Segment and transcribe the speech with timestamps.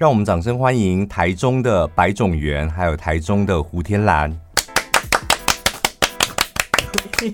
[0.00, 4.32] 让我们掌声欢迎台中的白种园，还有台中的胡天兰。
[7.20, 7.30] 金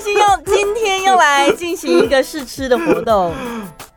[0.00, 3.34] 星要今天要来进行一个试吃的活动，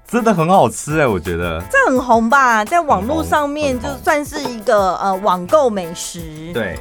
[0.07, 1.61] 真的很好吃哎，我觉得。
[1.69, 6.79] 这很红吧，在网络上面就算是一个呃网购美食，对，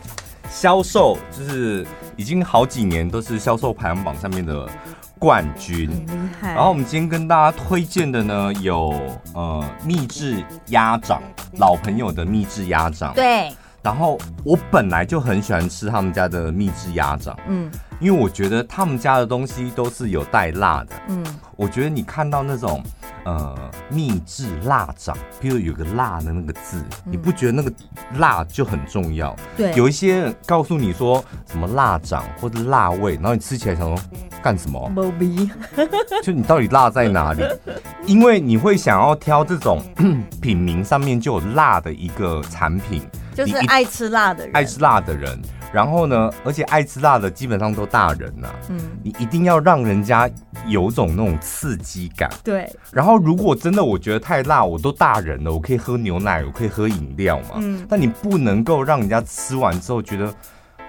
[0.50, 4.66] 销售就是已经好几年都是销售排行榜上面的
[5.22, 6.52] 冠军，很厉害。
[6.52, 8.92] 然后我们今天跟大家推荐的呢有
[9.34, 11.22] 呃秘制鸭掌，
[11.58, 13.52] 老朋友的秘制鸭掌，对。
[13.84, 22.82] 然后我本来就很喜欢吃他们家的秘制鸭掌，嗯，因为我觉得他们家的东西都是有带辣的，嗯，我觉得你看到那种
[23.24, 23.56] 呃
[23.90, 27.72] 秘制辣掌，比如有个辣的那个字，嗯，你不觉得那个
[28.18, 29.34] 辣就很重要？
[29.56, 34.04] 对，有一些人告诉你说什么辣掌或者辣味，然后你吃起来想说
[34.42, 34.88] 干什么？
[34.94, 35.48] 没味，
[36.22, 37.42] 就你到底辣在哪里？
[38.06, 39.82] 因为你会想要挑这种
[40.40, 43.02] 品名上面就有辣的一个产品。
[43.34, 45.40] 就是爱吃辣的人，爱吃辣的人，
[45.72, 48.54] 然后呢，而且爱吃辣的基本上都大人呐、啊。
[48.68, 50.30] 嗯，你一定要让人家
[50.66, 52.30] 有种那种刺激感。
[52.44, 52.70] 对。
[52.92, 57.54] 然后，如果真的我觉得太辣，我都大人了，我可以喝牛奶，我可以喝饮料嘛。
[57.56, 57.86] 嗯。
[57.88, 60.26] 但你不能够让人家吃完之后觉得，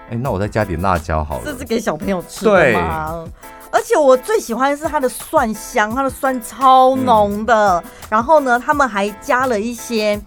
[0.09, 1.41] 哎，那我再加点辣椒好了。
[1.45, 3.23] 这是给小朋友吃的吗？
[3.23, 3.31] 对。
[3.71, 7.79] 而且我最喜欢的是它的蒜香，它的蒜超浓的。
[7.79, 10.19] 嗯、然后呢，他们还加了一些。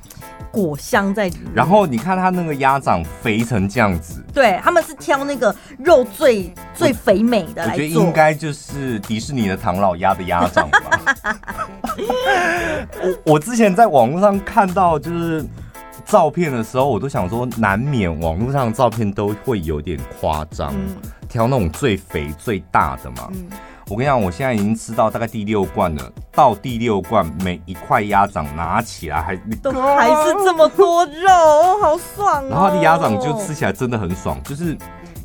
[0.56, 7.72] 果香在里面，然后你看它那个鸭掌肥成这样子，对，他们是挑那个肉最最肥美的来做。
[7.72, 11.26] 我觉得应该就是迪士尼的唐老鸭的鸭掌吧。
[13.02, 15.44] 我我之前在网络上看到就是
[16.06, 20.96] 照片的时候，我都想说，难免网络上的照片都会有点夸张，嗯、
[21.28, 23.28] 挑那种最肥最大的嘛。
[23.34, 23.46] 嗯
[23.88, 26.12] 我跟你讲，我现在已经吃到大概第六罐了。
[26.32, 32.48] 到第六罐，每一块鸭掌拿起来还都还是这么多肉，好爽哦！
[32.50, 34.76] 然后它的鸭掌就吃起来真的很爽，就是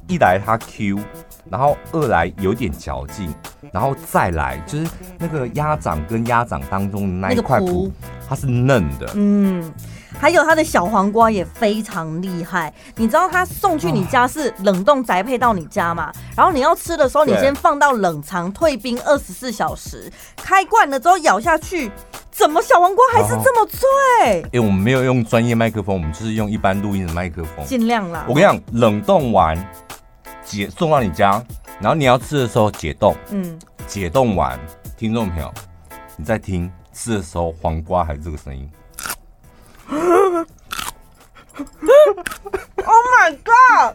[0.08, 1.00] 一来它 Q，
[1.50, 3.34] 然后二来有点嚼劲，
[3.74, 4.88] 然后再来就是
[5.18, 7.90] 那个鸭掌跟鸭掌当中的那一块脯，
[8.30, 9.74] 它是嫩的，嗯。
[10.20, 16.12] 还有它的小黄瓜也非常厉害，你知道它送去你家是冷冻宅配到你家嘛？
[16.36, 21.92] 然后你要吃的时候，你先放到冷藏退冰二十四小时，开罐了之后咬下去，
[22.30, 24.42] 怎么小黄瓜还是这么脆？
[24.52, 28.26] 因为我们没有用专业麦克风，我们就是用一般录音的麦克风，尽量啦。
[28.28, 29.58] 我跟你讲，冷冻完
[30.44, 31.44] 解送到你家，
[31.80, 33.58] 然后你要吃的时候解冻，嗯，
[33.88, 34.60] 解冻完，
[34.98, 35.52] 听众朋友，
[36.16, 38.70] 你在听吃的时候，黄瓜还是这个声音。
[39.92, 40.46] Oh
[43.14, 43.94] my god！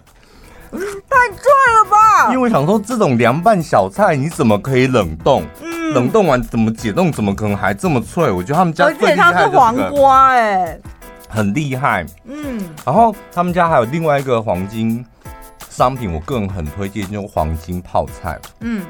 [1.08, 1.40] 太脆
[1.78, 2.26] 了吧！
[2.26, 5.42] 因为我想说，这种凉拌小菜你怎么可以冷冻？
[5.62, 7.10] 嗯，冷冻完怎么解冻？
[7.10, 8.30] 怎么可能还这么脆？
[8.30, 10.78] 我觉得他们家最厉害的是黄瓜，哎，
[11.30, 12.04] 很厉害。
[12.24, 15.02] 嗯，然后他们家还有另外一个黄金
[15.70, 18.38] 商品，我个人很推荐，就是黄金泡菜。
[18.60, 18.84] 嗯，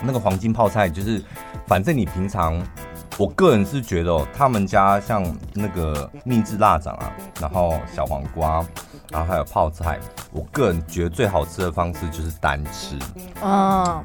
[0.00, 1.22] 那个黄金泡菜就是，
[1.68, 2.60] 反正你平常。
[3.18, 8.64] 我个人是觉得哦，他们家像那个秘制辣掌啊，然后小黄瓜，
[9.10, 9.98] 然后还有泡菜，
[10.32, 12.96] 我个人觉得最好吃的方式就是单吃。
[13.42, 14.02] 嗯，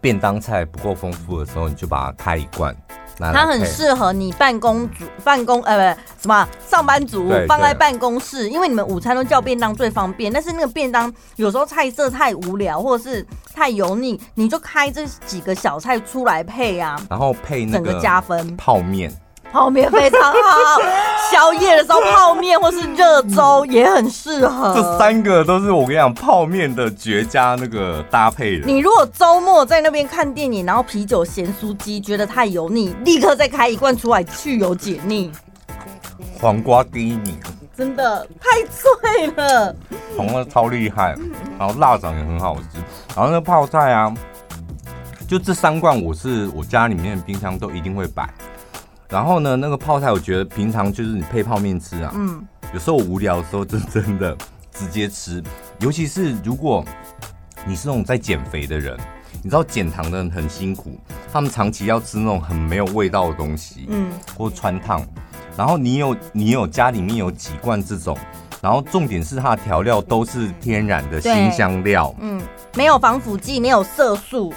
[0.00, 2.76] 便当菜不够丰富的时候，你就把它开一罐。
[3.18, 10.32] 它很适合你办公族、办公呃不什么上班族放在办公室，因为你们午餐都叫便当最方便。
[10.32, 19.12] 但是那个便当有时候菜色太无聊，或者是太油腻，你就开这几个小菜出来配啊，然后配那个整个加分泡面。
[19.52, 20.80] 泡面非常好，
[21.30, 24.74] 宵夜的时候泡面或是热粥也很适合。
[24.74, 28.66] 这三个都是我跟你讲泡面的绝佳那个搭配的。
[28.66, 35.30] 你如果周末在那边看电影，然后啤酒咸酥鸡觉得太油腻，立刻再开一罐出来去油解腻。
[36.40, 37.38] 黄瓜第一名，
[37.76, 39.74] 真的太脆了，
[40.16, 41.14] 黄瓜超厉害，
[41.58, 42.78] 然后辣肠也很好吃，
[43.14, 44.12] 然后那个泡菜啊，
[45.28, 48.28] 就这三罐我是我家里面的冰箱都一定会摆。
[49.12, 52.10] 然后呢，那个泡菜，我觉得平常就是你配泡面吃啊。
[52.14, 52.42] 嗯。
[52.72, 54.34] 有时候我无聊的时候，就真的
[54.72, 55.42] 直接吃。
[55.80, 56.82] 尤其是如果
[57.66, 58.98] 你是那种在减肥的人，
[59.42, 60.98] 你知道减糖的人很辛苦，
[61.30, 65.06] 他们长期要吃那种很没有味道的东西，嗯，或穿烫。
[65.58, 68.16] 然后你有你有家里面有几罐这种，
[68.62, 72.40] 然后重点是它的调料都是天然的新香料，嗯，
[72.74, 74.54] 没有防腐剂，没有色素。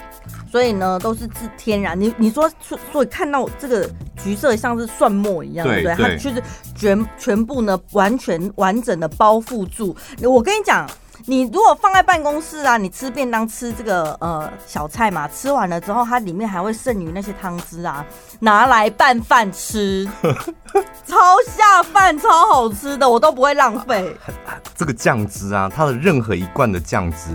[0.52, 2.00] 所以呢，都是自天然。
[2.00, 2.50] 你你说，
[2.92, 3.90] 所以看到这个
[4.24, 5.84] 橘色像是蒜末一样，对？
[5.96, 6.42] 它就是
[6.76, 9.96] 全全部呢，完全完整的包覆住。
[10.24, 10.90] 我跟你讲，
[11.26, 18.06] 你如果放在办公室啊，你吃便当吃这个呃小菜嘛，吃完了之后，它里面还会剩余那些汤汁啊，
[18.40, 20.08] 拿来拌饭吃，
[21.06, 21.16] 超
[21.56, 24.16] 下饭，超好吃的，我都不会浪费。
[24.76, 27.30] 这个酱汁啊，它的任何一罐的酱汁，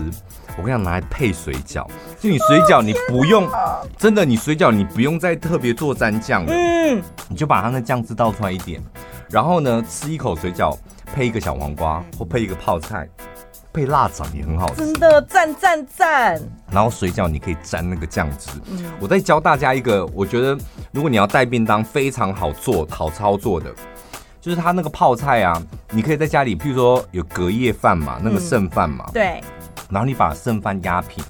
[0.57, 1.85] 我跟你讲，拿来配水饺，
[2.19, 3.47] 就你水饺你不用，
[3.97, 8.81] 真的，你水饺你不用再特别做蘸酱了，嗯，你就把它那酱汁倒出来一点，
[9.29, 10.77] 然后呢，吃一口水饺，
[11.13, 13.07] 配一个小黄瓜或配一个泡菜。
[13.73, 16.37] 配辣肠也很好吃，真的赞赞赞！
[16.69, 18.51] 然后水饺你可以沾那个酱汁。
[18.69, 20.57] 嗯，我再教大家一个，我觉得
[20.91, 23.73] 如果你要带便当，非常好做、好操作的，
[24.41, 29.41] 就是它那个泡菜啊，你可以在家里，譬如说有隔夜饭嘛，那个剩饭嘛，嗯，对，
[29.89, 31.23] 然后你把剩饭压平，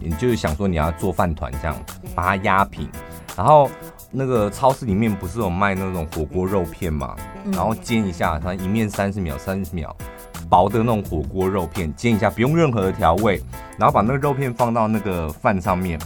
[0.00, 1.76] 你就是想说你要做饭团这样，
[2.14, 2.88] 把它压平，
[3.36, 3.70] 然后
[4.10, 7.14] 那个超市里面不是有卖那种火锅肉片嘛，
[7.52, 9.94] 然后煎一下，它一面三十秒，三十秒。
[10.50, 13.38] 薄的那种火锅肉片，煎一下，不用任何的调味，
[13.76, 15.98] 然后把那个肉片放到那个饭上面，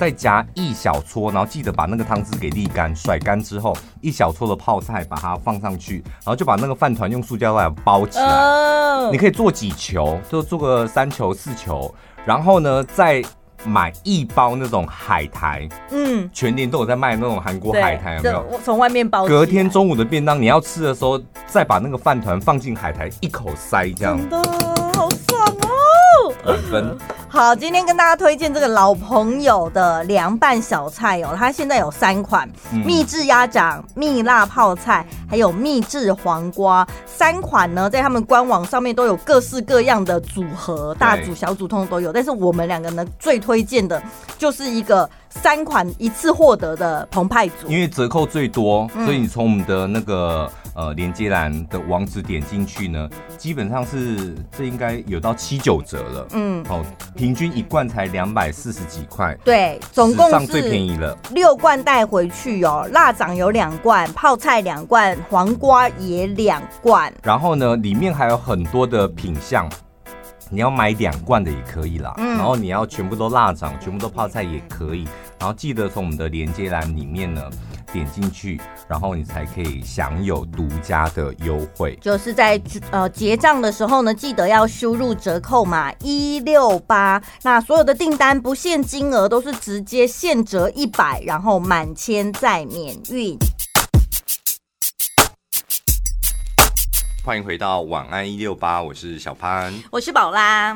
[0.00, 8.24] 再夹一小撮，然后记得把那个汤汁给沥干，甩干之后，一小撮的泡菜把它放上去，然后就把那个饭团用塑胶袋包起来。
[8.24, 9.12] Oh.
[9.12, 11.94] 你可以做几球，就做个三球四球，
[12.24, 13.22] 然后呢再。
[13.66, 18.58] 买一包那种海苔，嗯，全年都有在卖那种韩国海苔，有没有？
[18.64, 19.26] 从外面包。
[19.26, 24.18] 隔天中午的便当，你要吃的时候，再把那个饭团放进海苔，一口塞这样。
[26.44, 26.98] 满分。
[27.28, 32.48] 好，今天跟大家推荐这个老朋友的凉拌小菜哦，它现在有三款：
[32.84, 36.86] 秘制鸭掌、蜜辣泡菜，还有秘制黄瓜。
[37.06, 42.12] 三款呢，在他们官网上面都有各式各样的组合，大组小组通通都有。
[42.12, 44.02] 但是我们两个呢，最推荐的
[44.38, 50.50] 就是一个三款一次获得的澎湃组，因为折扣最多，所以你从我们的那个。
[50.74, 56.26] 呃，连接栏的网址点进去呢，基本上是这应该有到七九折了。
[56.32, 56.84] 嗯，哦，
[57.16, 59.36] 平均一罐才两百四十几块。
[59.44, 61.16] 对，总共上最便宜了。
[61.32, 67.12] 六罐带回去哦，腊肠有两罐，泡菜两罐，黄瓜也两罐。
[67.24, 69.68] 然后呢，里面还有很多的品相，
[70.48, 72.14] 你要买两罐的也可以啦。
[72.18, 75.08] 嗯，然后你要全部都辣肠，全部都泡菜也可以。
[75.38, 77.42] 然后记得从我们的连接栏里面呢。
[77.92, 81.98] 点进去，然后你才可以享有独家的优惠。
[82.00, 82.60] 就是在
[82.90, 87.22] 呃结账的时候呢，记得要输入折扣码一六八。
[87.42, 93.36] 那所有的订单不限金额，都是直接现折一百，然后满千再免运。
[97.22, 100.74] 欢迎回到晚安一六八，我是小潘，我是宝拉。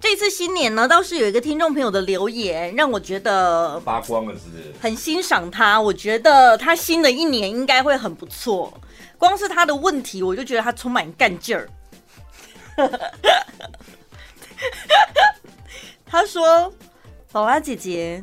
[0.00, 4.72] 这次新年呢，倒是有一个听众朋友的留言，让我觉得发光了，是不是？
[4.80, 8.72] 很欣赏他，我觉得他新的一年应该会很不错。
[9.18, 11.68] 光是他的问题，我就觉得他充满干劲儿。
[16.04, 16.72] 他说
[17.32, 18.22] ：“宝拉姐姐，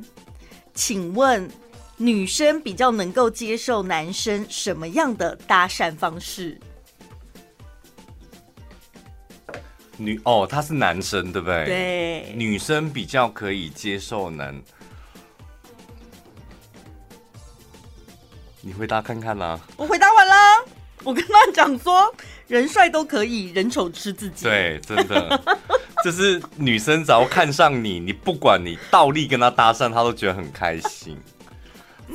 [0.73, 1.49] 请问
[1.97, 6.59] 女生比较能够接受男生什么样的搭讪方式？”
[10.03, 11.65] 女哦，他是男生对不对？
[11.65, 14.59] 对，女生比较可以接受男。
[18.61, 19.61] 你回答看看啦、啊。
[19.77, 20.33] 我回答完了，
[21.03, 22.13] 我跟他讲说，
[22.47, 24.45] 人帅都可以，人丑吃自己。
[24.45, 25.41] 对，真的，
[26.03, 31.17] 就是女生只要看上你，你不管你倒立跟他搭讪，他都觉得很开心，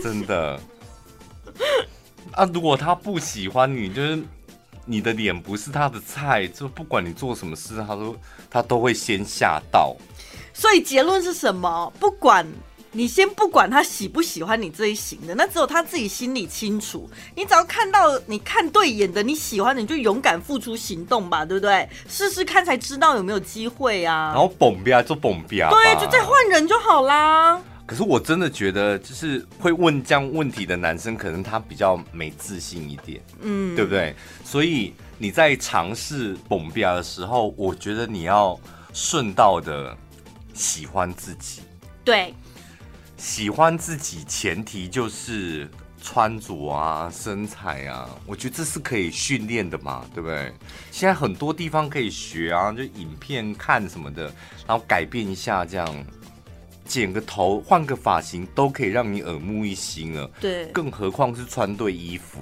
[0.03, 0.61] 真的。
[2.33, 4.23] 啊，如果他不喜欢你，就是。
[4.91, 8.17] 你的脸不是他的菜，就不管你做什么事，他都
[8.51, 9.95] 他都会先吓到。
[10.55, 11.93] 所以结论是什么？
[12.01, 12.47] 不管
[12.91, 17.09] 你先不管他喜不喜欢你这一型的，那只有他自己心里清楚。
[17.37, 21.87] 你只要看到你看对眼的，你喜欢的，你就勇敢付出行动吧，对不对？
[22.09, 24.33] 试试看才知道有没有机会啊。
[24.35, 27.61] 然后蹦比啊，就蹦比啊，对，就再换人就好啦。
[27.89, 34.15] 可是我真的觉得，就是会问这样问题的男生，可能他比较没自信一点，嗯，对不对？
[34.45, 38.61] 所以你在尝试蹦比亚的时候，我觉得你要
[38.93, 39.97] 顺道的
[40.53, 41.63] 喜欢自己。
[42.05, 42.35] 对，
[43.17, 45.67] 喜欢自己前提就是
[46.03, 50.53] 穿着啊、身材啊，我觉得这是可以训练的嘛，对不对？
[50.91, 54.25] 现在很多地方可以学啊，就影片看什么的，
[54.67, 56.07] 然后改变一下这样。
[56.89, 60.29] 剪个头，换个发型，都可以让你耳目一新了。
[60.41, 62.41] 对，更何况是穿对衣服，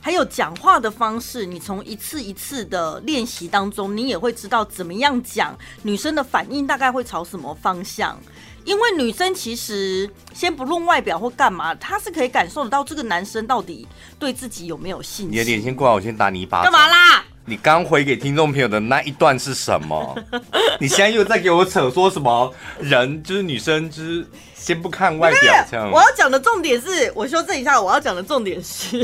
[0.00, 8.16] 还有讲话的方式，你从一次一次的练习当中，你也会知道怎么样讲，女生的反应大概会朝什么方向。
[8.64, 13.86] 因为女生其实先不论外表或干嘛，她是可以感受得到这个男生到底
[14.18, 15.32] 对自己有没有信心。
[15.32, 16.72] 你的脸先过来，我先打你一巴掌。
[16.72, 17.03] 干嘛啦？
[17.46, 20.16] 你刚回给听众朋友的那一段是什么？
[20.80, 25.90] 你现在又在给我扯说什么人就是女生就是先不看外表这样。
[25.90, 28.98] 我要讲的重点是，我修正一下，我要讲的重点是，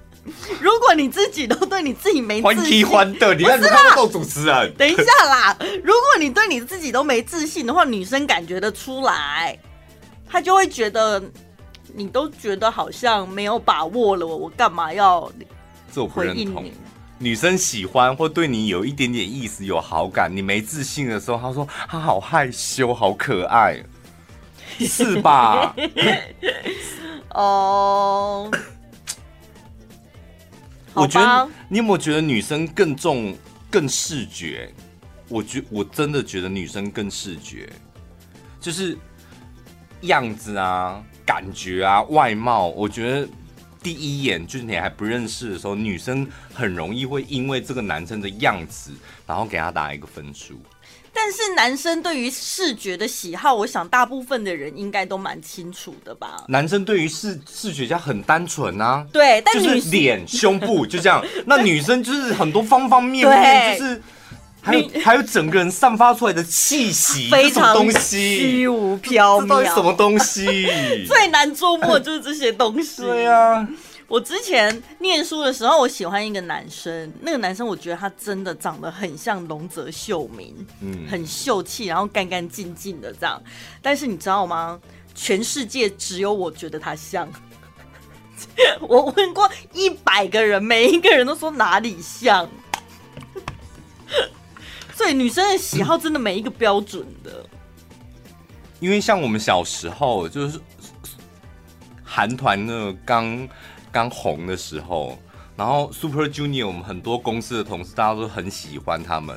[0.60, 4.74] 如果你自己都对你自己没自信，欢欢的，你看你看够主持人。
[4.74, 9.58] 等一下啦，如果你对你自己都没自信的话，女生感觉得出来，
[10.28, 11.22] 她就会觉得
[11.94, 15.22] 你都觉得好像没有把握了，我干嘛要
[16.14, 16.74] 回应你？
[17.20, 23.82] 女生喜欢或对你有一点点意思、有好感，你没自信的时候，她说她好害羞、好可爱，
[24.78, 25.74] 是吧？
[27.34, 28.48] 哦
[30.94, 33.36] ，uh, 我觉得你有没有觉得女生更重、
[33.68, 34.72] 更视觉？
[35.28, 37.68] 我觉我真的觉得女生更视觉，
[38.60, 38.96] 就是
[40.02, 43.28] 样子啊、感觉啊、外貌，我觉得。
[43.82, 48.90] 第一眼就是你还不认识的时候，女生很容易会因为这个男生的样子，
[49.26, 50.60] 然后给他打一个分数。
[51.20, 56.44] 但是男生对于视觉的喜好，我想大部分的人应该都蛮清楚的吧？
[56.48, 61.24] 男生对于视视觉家很单纯啊，对，但就是脸、胸部就这样。
[61.44, 64.00] 那女生就是很多方方面面， 就是
[64.60, 70.44] 还有还有整个人散发出来的气息， 非常东西虚无缥缈，什么东西
[71.06, 73.02] 最难捉摸就是这些东西。
[73.02, 73.66] 对啊。
[74.08, 77.12] 我之前念书的时候，我喜欢一个男生。
[77.20, 83.38] 那个男生，我觉得他真的长得很像龙泽秀明，嗯，很秀气，然后干干净净的这样。
[83.82, 84.80] 但是你知道吗？
[85.14, 87.28] 全世界只有我觉得他像。
[88.80, 92.48] 我问过一百个人，每一个人都说哪里像。
[94.98, 97.46] 所以女生的喜好真的没一个标准的。
[98.80, 100.60] 因为像我们小时候，就是
[102.04, 103.48] 韩团那刚。
[103.90, 105.18] 刚红的时候，
[105.56, 109.34] 然后 Super Junior，我们很多公司的同事大家都很喜欢他们，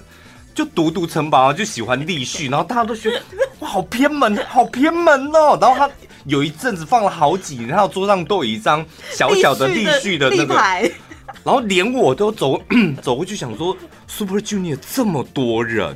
[0.53, 3.23] 就独独城堡就喜欢立旭，然后大家都觉得
[3.59, 5.57] 哇，好偏门，好偏门哦。
[5.59, 5.89] 然后他
[6.25, 12.61] 有一阵子放了好几年，然后桌上都有一张小小的立旭的那个，然后连我都走
[13.01, 13.75] 走过去想说
[14.11, 15.95] ，Super Junior 这么多人。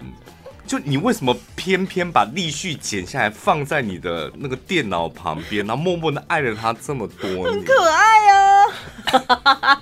[0.66, 7.44] 就你为什么偏偏把立旭剪下来放在你的那个电脑旁边，然后默默的爱着他这么多年？
[7.44, 9.82] 很可爱啊！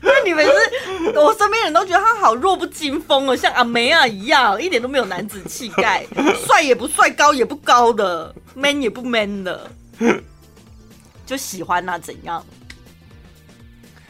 [0.00, 6.06] 那你们是，我身边人都觉得他好弱不禁风哦，像阿梅啊一样，一点都没有男子气概，
[6.46, 9.68] 帅也不帅，高也不高的，man 也不 man 的，
[11.26, 12.44] 就喜欢那怎样？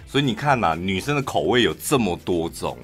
[0.07, 2.77] 所以你看呐、啊，女生的口味有这么多种。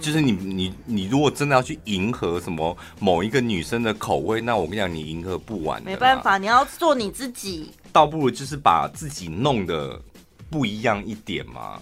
[0.00, 5.82] 就是你你你如果真的要去迎合什么某一个女生的口味，那我跟你讲，你迎合不完。
[5.82, 7.70] 没办法，你要做你自己。
[7.92, 10.00] 倒不如就是把自己弄得
[10.50, 11.80] 不一样一点嘛。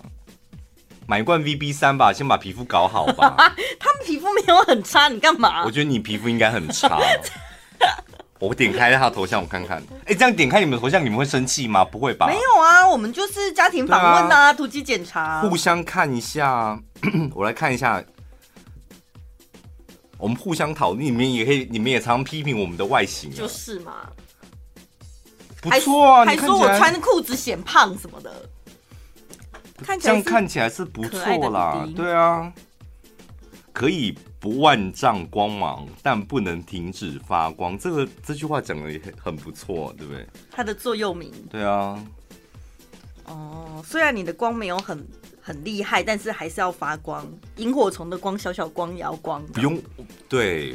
[1.07, 3.35] 买一罐 VB 三吧，先把皮肤搞好吧。
[3.79, 5.65] 他们皮肤没有很差，你干嘛？
[5.65, 6.99] 我觉得你皮肤应该很差。
[8.45, 9.79] 我点开他的头像，我看看。
[9.79, 11.85] 哎、欸，这样点开你们的头像，你们会生气吗？
[11.85, 12.27] 不会吧？
[12.27, 16.79] 没有啊，我们就是家庭访问啊，突击检查，互相看一下。
[17.35, 18.03] 我来看一下，
[20.19, 24.09] 我们互相讨论，你们也可以，你们也常常批评我们的外形，就是嘛。
[25.61, 28.31] 不错啊，还说我穿裤子显胖什么的，
[29.83, 32.53] 看起来这样看起来是不错啦，对啊，
[33.73, 37.79] 可以不万丈光芒，但不能停止发光。
[37.79, 40.27] 这个这句话讲的也很不错，对不对？
[40.51, 41.33] 它的座右铭。
[41.49, 41.99] 对啊。
[43.25, 45.03] 哦，虽然你的光没有很。
[45.47, 47.23] 很厉害，但是还是要发光。
[47.57, 49.45] 萤火虫的光，小小光也要光。
[49.49, 49.79] 不用，
[50.27, 50.75] 对，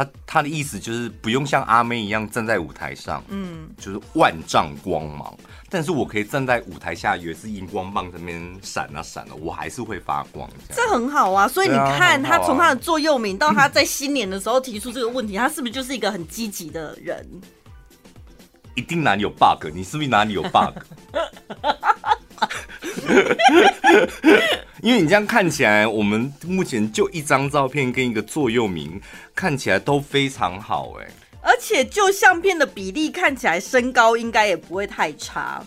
[0.00, 5.36] 他他的意思就是不用像阿妹一样站在舞台上，嗯，就是万丈光芒。
[5.68, 10.48] 但是我可以站在舞台下，有一支荧光棒在那边闪啊闪啊，我还是会发光。
[10.70, 17.28] 这，这很好啊，所以你看，啊、他从他的座右铭到他在新年的时候提出这个问题，他是不是就是一个很积极的人？
[18.74, 19.66] 一定哪里有 bug？
[19.74, 20.78] 你是不是哪里有 bug？
[24.82, 29.00] 因为你这样看起来，我们目前就一张照片跟一个座右铭，
[29.34, 31.08] 看起来都非常好哎。
[31.42, 35.62] 而且就相片的比例看起来，身高应该也不会太差。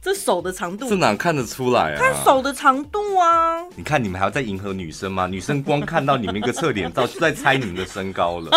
[0.00, 1.96] 这手的长度，这哪看得出来啊？
[1.96, 3.62] 看手的长度啊！
[3.76, 5.28] 你看你们还要再迎合女生吗？
[5.28, 8.50] 女生光看到你们一个侧脸照，就在猜你们的身高了。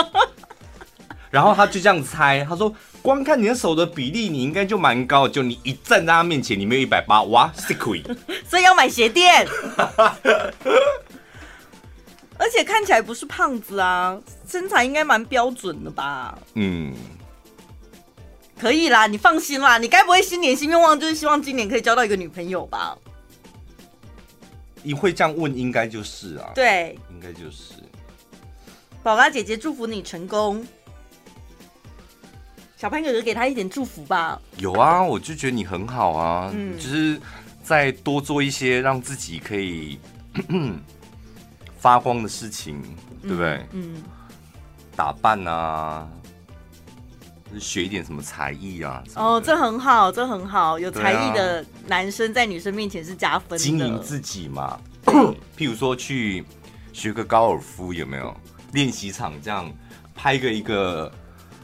[1.35, 2.73] 然后他就这样猜，他说
[3.03, 5.27] ：“光看你的手的比例，你应该就蛮高。
[5.27, 8.01] 就你一站在他面前，你没有一百八，哇，是亏。
[8.47, 9.45] 所以要买鞋垫。
[12.37, 16.39] 而且看起来不是胖子啊，身材应该蛮标准的吧？
[16.53, 16.93] 嗯，
[18.57, 22.97] 可以啦，你放心啦，你该不会新年新愿望就是希望今年可以交到一个女朋友吧？
[24.83, 26.51] 你会这样问，应该就是啊。
[26.55, 27.73] 对，应该就是。
[29.03, 30.65] 宝拉姐姐祝福你成功。
[32.85, 34.39] 小潘哥哥给他一点祝福吧。
[34.57, 37.19] 有啊，我就觉得你很好啊，嗯，就是
[37.63, 39.99] 再多做一些让自己可以
[41.79, 42.79] 发光的事情，
[43.23, 43.65] 对不对？
[43.71, 44.03] 嗯，
[44.95, 46.07] 打扮啊，
[47.59, 49.03] 学一点什么才艺啊。
[49.15, 50.77] 哦，这很好，这很好。
[50.77, 53.57] 有才艺的男生在女生面前是加分的。
[53.57, 54.79] 经营自己嘛，
[55.57, 56.45] 譬如说去
[56.93, 58.31] 学个高尔夫，有没有？
[58.73, 59.73] 练习场这样
[60.13, 61.11] 拍个一个。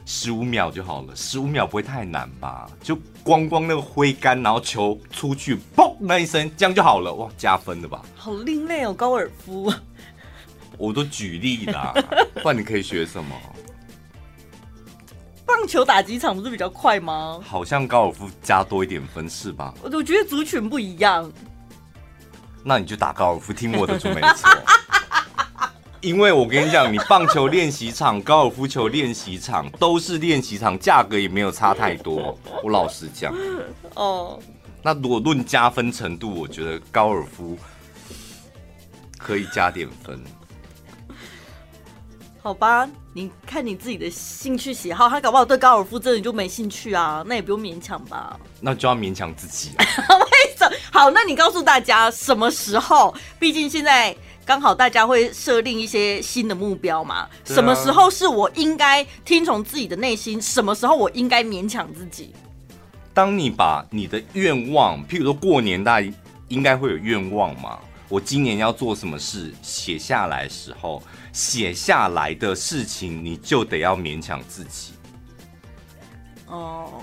[0.06, 2.70] 十五秒就好了，十五秒不会太难吧？
[2.82, 8.02] 就光光那个挥杆，然后球出去，嘣那一声，这样就好了，哇，加分的吧？
[8.16, 9.72] 好另类哦，高尔夫。
[10.78, 11.94] 我都举例啦，
[12.42, 13.36] 不然你可以学什么？
[15.46, 17.40] 棒球打几场不是比较快吗？
[17.46, 19.74] 好像高尔夫加多一点分是吧？
[19.84, 21.32] 我我觉得族群不一样。
[22.64, 24.50] 那你就打高尔夫，听我的就没错。
[26.02, 32.36] 因为我跟你讲，你棒球练习场、高尔夫球练习场都是练习场，价格也没有差太多。
[32.64, 33.32] 我老实讲，
[33.94, 34.40] 哦，
[34.82, 37.56] 那如果论加分程度，我觉得高尔夫
[39.16, 40.20] 可以加点分。
[42.42, 48.40] 好吧，你看你自己的兴趣喜好，他搞不好对高尔夫真的就没兴趣啊，那也不用勉强吧。
[48.60, 49.86] 那就要勉强自己啊。
[50.18, 50.76] 为什么？
[50.92, 53.14] 好，那你告诉大家什么时候？
[53.40, 54.16] 毕竟现在。
[54.46, 57.28] 刚好大家会设定一些新的目标嘛？
[57.46, 60.42] 什么时候是我应该听从自己的内心？
[60.42, 62.34] 什么时候我应该勉强自己？
[63.14, 66.14] 当你把你的愿望，譬如说过年大家
[66.48, 67.80] 应该会有愿望嘛？
[68.10, 74.94] 我今年要做什么事写下来的时候，写下来的事情你就得要勉强自己。
[76.48, 77.02] 哦，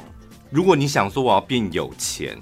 [0.50, 2.38] 如果你想说我要变有钱，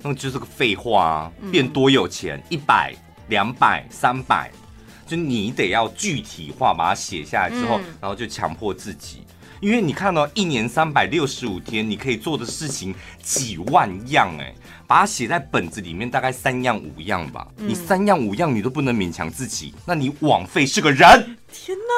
[0.00, 1.32] 那就是个废话啊！
[1.50, 2.42] 变多有钱？
[2.48, 2.94] 一百。
[3.28, 4.50] 两百、三百，
[5.06, 9.22] 就你得要具体化，把它写下来之后，然后就强迫自己，
[9.60, 14.54] 因为你看到一年三百六十五天，你可以做的事情几万样，哎，
[14.86, 17.46] 把它写在本子里面，大概三样五样吧。
[17.56, 21.36] 你三样五样你都不能勉强自己，那你枉费是个人。
[21.54, 21.94] 天哪，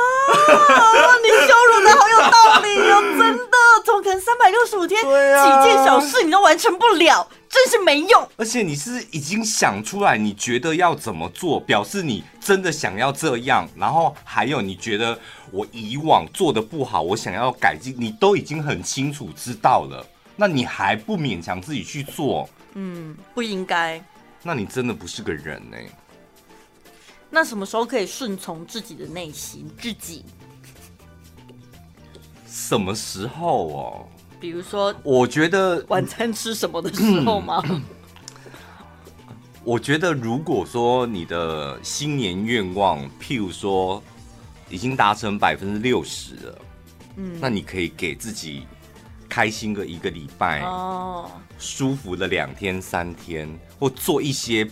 [1.22, 7.26] 你羞辱的好有道理哦，真的，怎么可能三百六十五天几件小事你都完成不了？
[7.48, 13.66] 真是没用，而且你是已经想出来，你觉得要怎么做，表示你真的想要这样。
[13.76, 15.18] 然后还有，你觉得
[15.50, 22.46] 我以往做的不好，我想要改进，你都已经很清楚知道了，那你还不勉强自己去做？
[22.74, 24.04] 嗯，不应该。
[24.42, 25.78] 那你真的不是个人呢。
[27.30, 29.68] 那什么时候可以顺从自己的内心？
[29.80, 30.24] 自己
[32.46, 34.08] 什么时候哦？
[34.40, 37.62] 比如说，我觉得晚餐吃什么的时候吗？
[37.68, 37.82] 嗯，
[39.64, 44.02] 我觉得，如果说你的新年愿望，譬如说
[44.68, 46.58] 已经达成百分之六十了，
[47.16, 48.66] 嗯，那你可以给自己
[49.28, 54.68] 开心个一个礼拜哦，舒服了两天三天，或做一些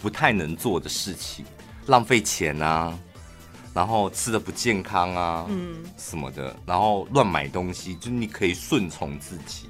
[0.00, 1.44] 不太能做的事情，
[1.88, 2.96] 浪费钱啊。
[3.74, 9.68] 然后吃的不健康啊，嗯，什么的，然后乱买东西，就你可以顺从自己，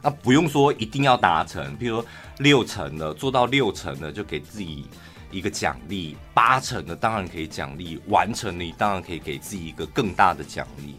[0.00, 2.06] 那不用说一定要达成，比如说
[2.38, 4.86] 六成的做到六成的就给自己
[5.32, 10.94] 一个奖励，八成的当然可以奖励，完成了你当然可以给自己一个更大的奖励。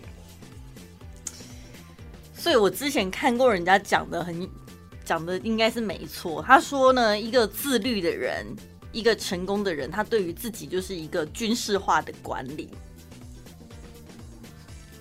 [2.35, 4.49] 所以我之前看过人家讲的很
[5.05, 8.45] 讲的应该是没错，他说呢，一个自律的人。
[8.91, 12.69] 一个成功的人，他对于自己就是一个军事化的管理，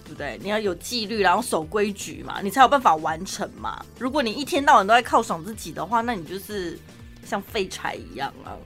[0.04, 0.38] 对不对？
[0.42, 3.84] 你要有纪律，然后守规矩嘛，你才有办法完成嘛。
[3.98, 6.78] 如果你一天到晚都在犒赏自己的话，那你就是
[7.24, 8.56] 像废柴一样啊，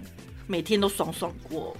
[0.46, 1.76] 每天都爽爽过。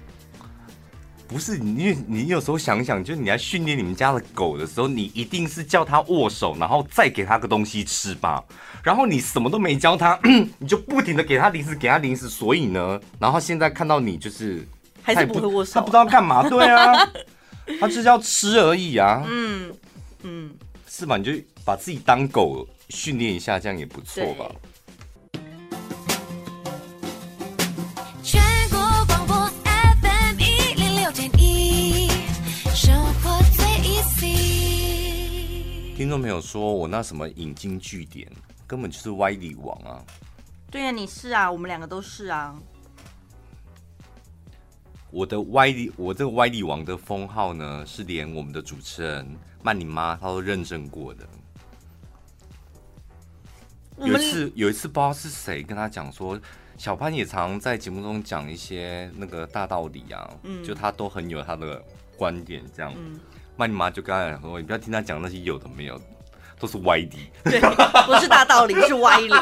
[1.27, 8.43] 不是你，你有时候想想，就是你在训练你们家的狗的时候，你一定是叫它握手，然后再给它个东西吃吧。
[8.83, 10.19] 然后你什么都没教它，
[10.59, 12.29] 你就不停的给它零食，给它零食。
[12.29, 14.67] 所以呢，然后现在看到你就是
[15.03, 16.49] 还是不会握手，它不知道干嘛。
[16.49, 17.11] 对啊，
[17.81, 19.25] 它就是要吃而已啊。
[19.27, 19.73] 嗯
[20.23, 20.55] 嗯，
[20.87, 21.17] 是吧？
[21.17, 21.33] 你就
[21.65, 24.45] 把自己当狗训练一下，这样也不错吧。
[35.95, 38.29] 听众朋友说，我那什么引经据典，
[38.67, 40.05] 根本就是歪理王啊！
[40.69, 42.53] 对呀、啊，你是啊，我们两个都是啊。
[45.13, 49.25] 我的歪理，我这个歪理王的封号呢，是连我们的主持人
[49.63, 51.29] 曼妮妈她都认证过的。
[53.99, 56.37] 有一次，有一次不知道是谁跟他讲说，
[56.77, 61.81] 小潘也常在节目中讲一些那个大道理啊，嗯，就他都很有他的
[62.17, 62.93] 观点，这样。
[62.97, 63.21] 嗯，
[63.57, 66.01] 那你妈就刚才说，你不要听他讲那些有的没有，
[66.59, 67.31] 都是歪理。
[67.45, 69.33] 对，不是大道理，是歪理。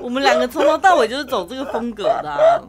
[0.00, 2.60] 我们两个从头到尾就是走这个风格的，啊，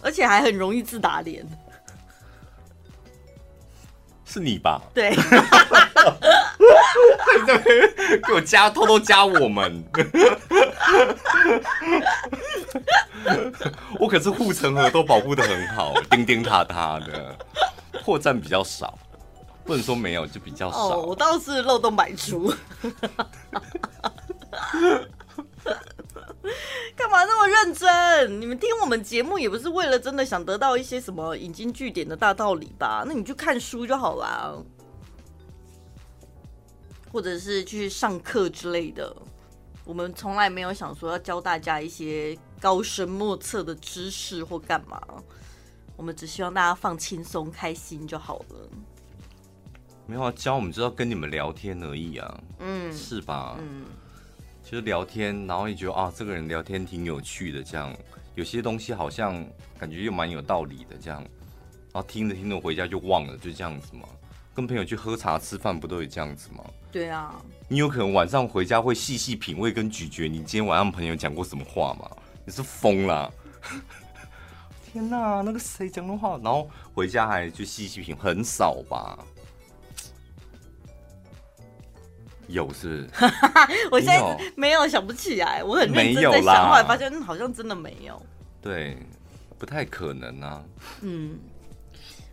[0.00, 1.44] 而且还很容易自打脸。
[4.24, 4.80] 是你吧？
[4.94, 5.14] 对，
[7.36, 7.92] 你这边
[8.26, 9.84] 给我加，偷偷加我们。
[13.98, 17.36] 我可是护城河都保护得很好，叮叮塔塔的，
[18.04, 18.98] 破绽比较少，
[19.64, 20.98] 不能说没有，就比较少。
[20.98, 22.52] 哦，我倒是漏洞百出。
[26.96, 28.40] 干嘛那么认真？
[28.40, 33.02] 你们听我们节目也不是为了真的想得到一些什么引经据典的大道理吧？
[33.06, 34.62] 那你就看书就好了，
[37.14, 39.16] 或者是去上课之类的。
[39.84, 45.00] 我们从来没有想说要教大家一些高深莫测的知识或干嘛，
[45.96, 48.68] 我们只希望大家放轻松、开心就好了。
[50.06, 53.56] 没有啊，教我们就要跟你们聊天而已啊，嗯，是吧？
[53.60, 53.84] 嗯。
[54.64, 57.94] 就是聊天，然后也觉得啊，这个人聊天挺有趣的，这样
[58.34, 59.46] 有些东西好像
[59.78, 61.20] 感觉又蛮有道理的，这样，
[61.92, 64.08] 然后听着听着回家就忘了，就这样子嘛。
[64.52, 66.64] 跟朋友去喝茶吃饭，不都有这样子吗？
[66.94, 67.34] 对啊。
[67.66, 72.08] 你有可能晚上回家会细细品味跟咀嚼，你今天晚上朋友讲过什么话吗？
[72.46, 73.28] 你是疯了？
[74.92, 79.18] 天哪，那个谁讲的话，然后回家还去细细品，很少吧？
[82.46, 83.08] 有是，
[83.90, 88.22] 我现在没有想不起来，我很认真在想，后来发现好像真的没有。
[88.62, 88.96] 对，
[89.58, 90.62] 不太可能啊。
[91.00, 91.40] 嗯，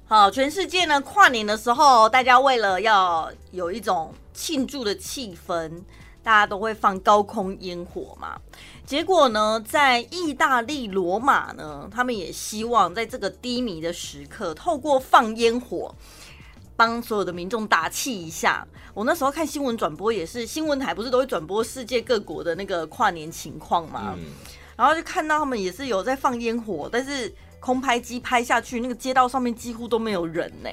[0.06, 5.84] 好，全世界呢，跨年的时候，大家为了要有一种庆祝的气氛，
[6.24, 8.39] 大家都会放高空烟火嘛。
[8.86, 15.94] 结果呢，在意大利罗马呢，他们也希望在这个低迷的时刻，透过放烟火。
[16.74, 18.67] 帮所有的民众打气一下。
[18.96, 24.15] 我那时候看新闻转播，也是新闻台不是都会转播世界各国的那个跨年情况嘛？
[24.17, 24.26] 嗯、
[24.76, 30.70] 然后就看到他们也是有在放烟火，但是空拍机拍下去，那个街道上面几乎都没有人呢。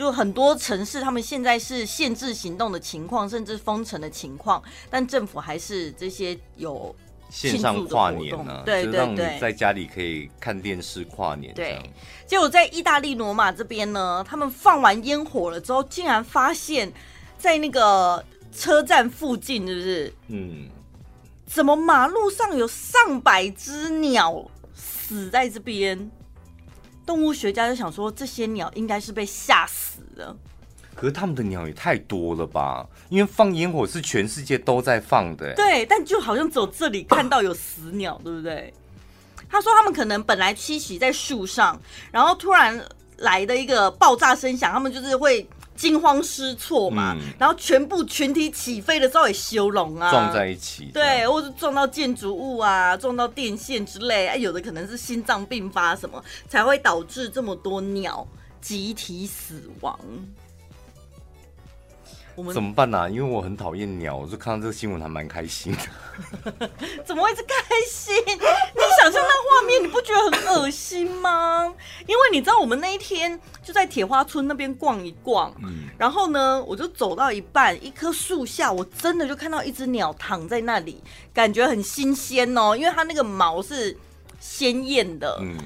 [0.00, 6.96] 就很多城市他们现在是限制行动的情况，甚至封城的情况，但政府还是这些有。
[7.28, 11.54] 线上跨年呢、啊，对对对，就让你在家里可以看电视跨年。
[11.54, 11.78] 对，
[12.26, 16.92] 结果在意大利罗马这边呢，他们放完烟火了之后，竟然发现，
[17.38, 20.14] 在那个车站附近，是不是？
[20.26, 20.68] 嗯。
[21.46, 26.10] 怎么马路上有上百只鸟死在这边？
[27.10, 30.36] 动物学家就想说，这些鸟应该是被吓死了。
[30.94, 32.86] 可是他们的鸟也太多了吧？
[33.08, 35.52] 因为放烟火是全世界都在放的。
[35.56, 38.72] 对，但就好像只有这里看到有死鸟，啊、对不对？
[39.48, 41.76] 他说他们可能本来栖息在树上，
[42.12, 42.80] 然后突然
[43.16, 45.44] 来的一个爆炸声响，他们就是会
[45.80, 58.28] 惊慌失措嘛，嗯、然后全部群体起飞的时候也修容啊，撞在一起，对，或者撞到建筑物啊，撞到电线之类，哎，有的可能是心脏病发什么，才会导致这么多鸟
[58.60, 59.98] 集体死亡。
[62.52, 63.08] 怎么办呢、啊？
[63.08, 66.68] 因为我很讨厌鸟，我就看到这个新闻还蛮开心的。
[67.04, 67.54] 怎么会是开
[67.88, 68.14] 心？
[68.26, 71.72] 你想象那画面，你不觉得很恶心吗？
[72.06, 83.96] 因为你知道，我们那一天就在铁花村那边逛一逛，嗯，然后呢，我就走到一半，一棵树下，我真的就看到一只鸟躺在那里，感觉很新鲜哦，因为它那个毛是
[84.38, 85.56] 鲜艳的，嗯。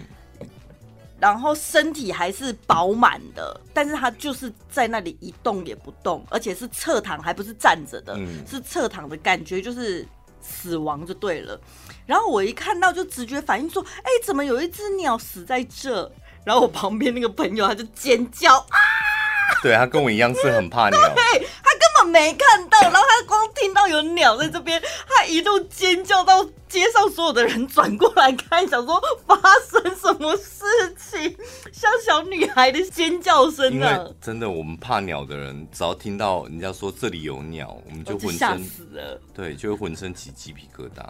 [1.24, 10.06] 然后身体还是饱满的，但是他就是在那里一动也不动，而且是侧躺，还不是站着的，嗯、是侧躺的感觉，就是
[10.42, 11.58] 死亡就对了。
[12.04, 16.12] 然后我一看到就直觉反应说：“哎，怎么有一只鸟死在这？”
[16.44, 18.76] 然后我旁边那个朋友他就尖叫啊！
[19.62, 21.00] 对，他跟我一样是很怕鸟。
[21.14, 29.36] 对，他根本没看到，然后他光听到有鸟在这边，他一路尖叫到街上，所有的人转过来看，想说发
[29.70, 30.64] 生什么事
[30.98, 31.36] 情，
[31.72, 34.06] 像小女孩的尖叫声啊！
[34.20, 41.04] 真的，我们怕鸟的人，只要听到人家说这里有鸟，我们就浑身吓死了，对，就会浑身起鸡皮疙瘩。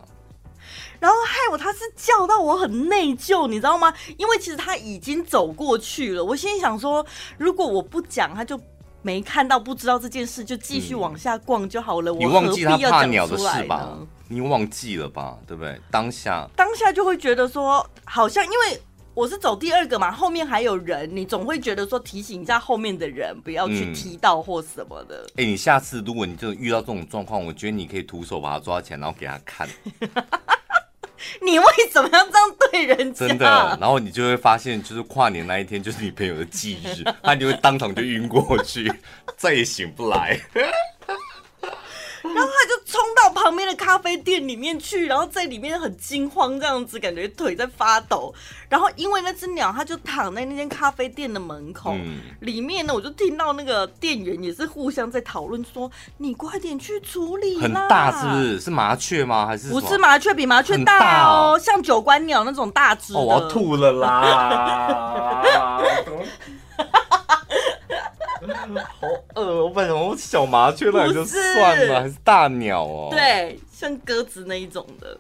[0.99, 3.93] 然后害我，他是叫到我很内疚，你知道吗？
[4.17, 6.25] 因为其实他已经走过去了。
[6.25, 7.05] 我心里想说，
[7.37, 8.59] 如果我不讲，他就
[9.05, 12.11] 没看到，不知道这件事，就继续往下逛就好了。
[12.11, 13.99] 嗯、我忘记他怕鸟的事吧？
[14.29, 15.37] 你忘记了吧？
[15.47, 15.79] 对不对？
[15.91, 18.81] 当下，当下就会觉得说，好像因为
[19.13, 25.27] 我是走第二个嘛，后面还有人，你总会觉得说提醒一下后面的人不要去踢到或什么的。
[25.37, 29.69] 哎、嗯欸，你下次如果你就遇到这种状况，我觉得你可以徒手把他抓起来，然后给他看。
[31.41, 33.27] 你为什么要这样对人家？
[33.27, 38.93] 真的，然后你就会发现，就是跨年那一天就是你朋友的忌日， 他就会当场就晕过去，
[39.37, 40.39] 再也醒不来。
[42.25, 48.35] 然后他就冲到旁边的咖啡店里面去，然后在里面很惊慌，这样子感觉腿在发抖。
[48.69, 58.61] 然后因为那只鸟，它就躺在那间咖啡店的门口，嗯、里面呢，我就听到那个店员也是互相在讨论说：“你快点去处理。”很大是不是？
[58.61, 59.47] 是麻雀吗？
[59.47, 60.33] 还是不是麻雀？
[60.35, 63.15] 比麻雀大哦，大像九官鸟那种大只。
[63.15, 65.43] 哦，我要吐了啦！
[68.53, 73.09] 好饿，我本来我小麻雀来就算了，还是大鸟哦。
[73.11, 75.19] 对，像鸽子那一种的。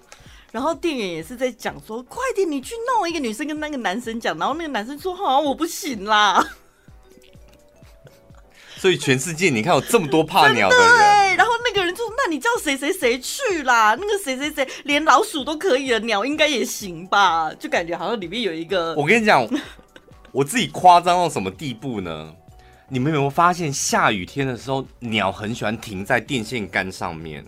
[0.51, 6.47] 然后店员也是在讲说：“快点，你去弄。”一个女生跟那个男生讲，然后那个男生说：“好像我不行啦。
[8.79, 11.37] ”所以全世界你看有这么多怕鸟的人，对。
[11.37, 13.97] 然后那个人就说：“那你叫谁谁谁去啦？
[13.99, 18.95] 那个谁谁谁连老鼠都可以了，鸟应该也行吧？”就感觉好像里面有一个。
[18.95, 19.45] 我跟你讲，
[20.31, 22.33] 我自己夸张到什么地步呢？
[22.89, 27.43] 你们有没有发现，下雨天的时候，鸟很喜欢停在电线杆上面，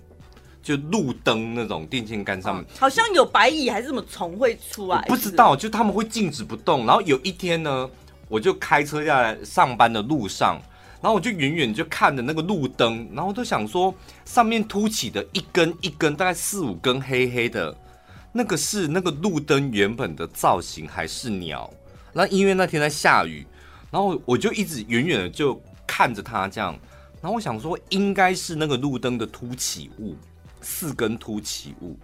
[0.62, 5.02] 就路灯那种电线杆上面，好像有白蚁还是什么虫会出来？
[5.02, 6.86] 不知道，就他们会静止不动。
[6.86, 7.88] 然后有一天呢，
[8.28, 10.58] 我就开车下来上班的路上，
[11.02, 13.94] 然后我就远远就看着那个路灯，然后都想说，
[14.24, 17.76] 上面凸起的一根一根，大概四五根黑黑的，
[18.32, 21.70] 那个是那个路灯原本的造型，还是鸟？
[22.14, 23.46] 那因为那天在下雨。
[23.96, 26.78] 然后我就一直远远的就看着它这样，
[27.22, 30.14] 然后我想说应该是那个路灯的凸起物，
[30.60, 31.98] 四根凸起物，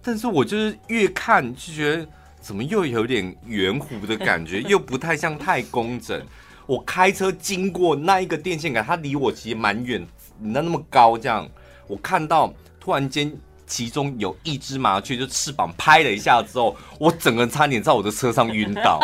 [0.00, 2.06] 但是我就是越看就觉得
[2.40, 6.24] 怎么又有点圆弧的感觉，又不太像太工整。
[6.64, 10.06] 我开车经过那一个电线杆，它离我其实蛮远，
[10.38, 11.48] 那那么高这样，
[11.88, 13.36] 我看到突然间
[13.66, 19.00] 其中有一只麻雀就翅膀拍了一下之后，我整个人差点在我的车上晕倒。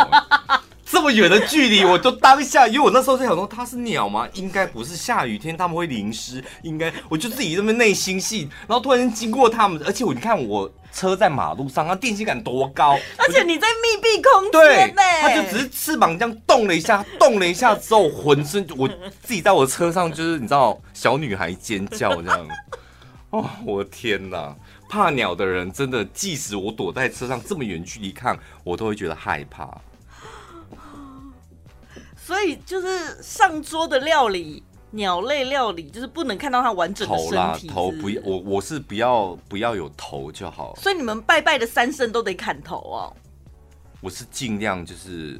[0.92, 4.28] 这么远的距离，我就当下，因为我那时候在想说，它是鸟吗？
[4.34, 18.86] 应该不是，下雨天他们会淋湿，应该我就自己这么内心戏，然后突然间经过他们，而且我你看我车在马路上，它电线杆多高，而且你在密闭空间，对，它就只是翅膀这样动了一下，动了一下之后，浑身我
[19.22, 22.46] 自己在我车上就是你知道小女孩尖叫这样，
[23.30, 24.54] 哦，我的天哪，
[24.90, 29.66] 怕鸟的人真的，即使我躲在车上这么远距离看，我都会觉得害怕。
[32.32, 37.68] 所以就是上桌的料理，鸟类料理就是不能看到它完整的身体。
[37.68, 40.74] 头啦，头不要，我我是不要不要有头就好。
[40.76, 43.14] 所以你们拜拜的三声都得砍头哦。
[44.00, 45.38] 我是尽量就是，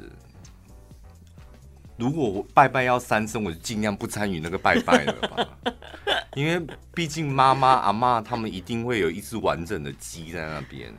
[1.97, 5.49] 如果我拜拜要三声，我就尽量不参与那个拜拜了吧。
[6.37, 6.61] 因为
[6.93, 10.93] 毕竟妈妈阿妈他们一定会有一只完整的鸡在那边。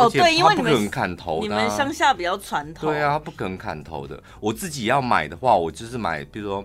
[0.00, 2.90] 哦，对，因为你们不砍头的，你们乡下比较传统。
[2.90, 4.20] 对啊，不可能砍头的。
[4.40, 6.64] 我自己要买的话，我就是买，比如说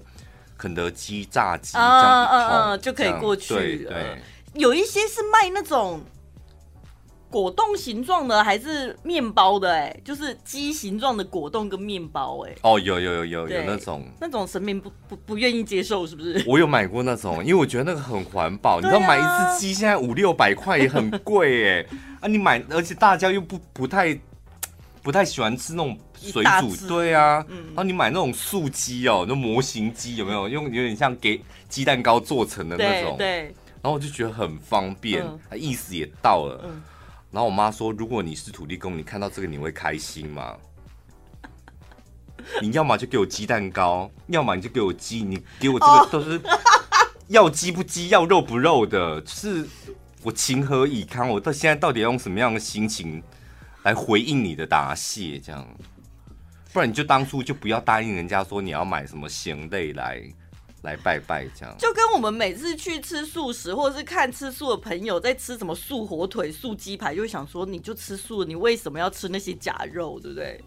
[0.57, 3.59] 肯德基炸鸡这样一桶，就可以过去了。
[3.59, 4.21] 对对，
[4.53, 6.01] 有一些是卖那种
[7.35, 9.69] 果冻形状的，还是面包的？
[9.69, 12.39] 哎，就是鸡形状的果冻跟面包。
[12.45, 16.41] 哎，哦，有有有有有那种，那种神明不不不愿意接受，是不是？
[16.47, 18.79] 我有买过那种，因为我觉得那个很环保。
[18.79, 21.85] 你知道买一只鸡现在五六百块也很贵哎。
[22.23, 24.17] 啊，你买，而且大家又不不太
[25.03, 30.47] 不太喜欢吃那种水煮，对啊，嗯、然后你买那种素鸡哦，那模型鸡有没有？
[30.47, 36.61] 用有点像给鸡蛋糕做成的那种，对，对然后我就觉得很方便，嗯、意思也到了。
[36.63, 36.81] 嗯、
[37.35, 40.55] 然后我妈说，如果你是土地公，你看到这个你会开心吗？
[42.61, 46.39] 你要么就给我鸡蛋糕，要么你就给我鸡，你给我这个都是
[47.27, 49.67] 要鸡不鸡，要肉不肉的，就是。
[50.23, 51.29] 我情何以堪？
[51.29, 53.21] 我到现在到底要用什么样的心情
[53.83, 55.37] 来回应你的答谢？
[55.37, 55.67] 这样，
[56.73, 60.23] 不然你就当初就不要答应人家说你要买什么咸类来
[60.85, 61.75] 来拜拜，这样。
[61.77, 70.63] 就跟我们每次去吃素食，或者是看吃素的朋友在吃什么素火腿、素鸡排，就会想说，你就吃素，你为什么要吃那些假肉，对不对？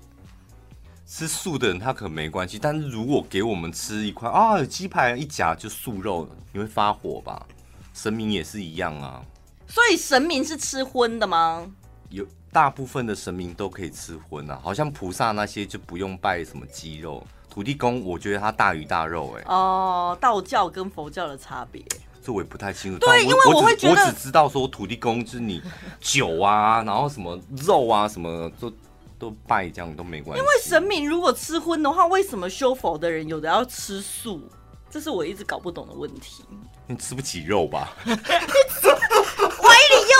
[1.07, 7.47] 吃素的人他可没关系，但是如果给我们吃一块啊鸡排一夹就素肉，你会发火吧？
[7.95, 9.25] 神明也是一样啊。
[9.67, 11.67] 所以神明是吃荤的吗？
[12.11, 17.27] 有大部分的神明都可以吃荤啊，好像菩萨那些就不用拜什么鸡肉。
[17.51, 19.45] 土地公，我觉得他大鱼大肉哎、欸。
[19.49, 21.83] 哦，道教跟佛教的差别，
[22.23, 22.99] 这我也不太清楚。
[22.99, 25.63] 对，因为我会觉得，我只知道说土地公就是你
[26.01, 28.73] 酒啊，然后什么肉啊，什么都
[29.19, 30.43] 都拜这样都没关系。
[30.43, 34.43] 因为神明如果吃荤的话，为什么修佛的人有的要吃素？
[34.91, 36.45] 这是我一直搞不懂的问题。
[36.87, 37.93] 你吃不起肉吧？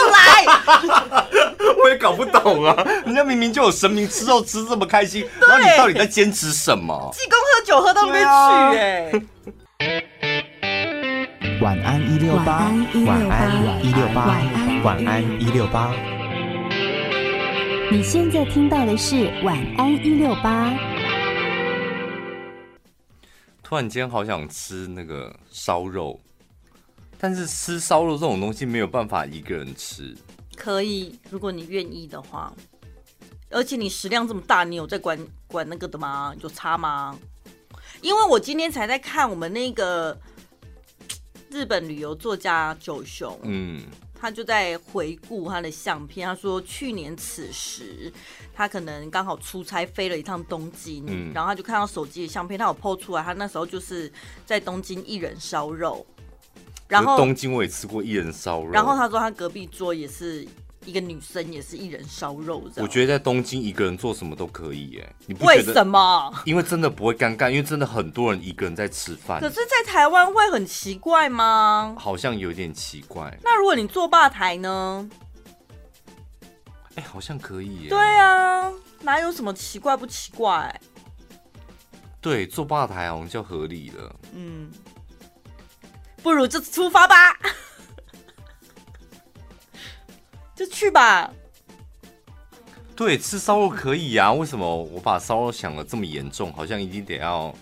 [0.09, 0.45] 来，
[1.83, 2.75] 我也搞不懂啊！
[3.05, 7.09] 人家明明就有神明吃肉吃这么开心，然后你到底在坚持什么？
[7.13, 8.29] 济公喝酒喝到那边去
[8.77, 9.11] 哎、
[9.79, 11.59] 欸！
[11.61, 12.71] 晚安一六八，
[13.05, 14.37] 晚安一六八，
[14.83, 15.91] 晚安一六八。
[17.91, 20.71] 你现在听到的是晚安一六八。
[23.63, 26.19] 突然间好想吃那个烧肉，
[27.19, 30.15] 但是吃烧肉这种东西没有办法一个人吃。
[30.55, 32.53] 可以，如果你愿意的话。
[33.51, 36.33] 而且你食量这么大，你有在管管那个的吗？
[36.39, 37.17] 有差吗？
[37.99, 40.15] 因为我今天才在看我们那个
[41.49, 43.81] 日本旅游作家九雄，嗯，
[44.13, 46.27] 他就在回顾他的相片。
[46.27, 48.13] 他说去年此时。
[48.53, 54.11] 他可能刚好出差飞了一趟东京，嗯，然后他就看到手机的相片，他有 PO 出来，他那时候就是
[54.45, 56.05] 在东京一人烧肉，
[56.89, 60.45] 然后东京我也吃过一人烧肉，然后他说他隔壁桌也是
[60.85, 62.63] 一个女生，也是一人烧肉。
[62.77, 65.45] 我觉得在东京一个人做什么都可以耶，你不？
[65.45, 66.33] 为什么？
[66.45, 69.39] 因为真的不会尴尬，因为真的很多人一个人在吃饭。
[69.39, 71.95] 可是，在台湾会很奇怪吗？
[71.99, 73.37] 好像有点奇怪。
[73.43, 75.07] 那如果你坐吧台呢？
[76.95, 77.89] 哎，好像可以耶。
[77.89, 78.71] 对啊，
[79.03, 80.81] 哪有什么奇怪不奇怪？
[82.19, 84.15] 对，坐吧台好像就合理了。
[84.33, 84.71] 嗯，
[86.21, 87.15] 不如就出发吧，
[90.55, 91.31] 就去吧。
[92.95, 94.33] 对，吃烧肉可以呀。
[94.33, 96.51] 为什么我把烧肉想的这么严重？
[96.53, 97.53] 好像一定得要。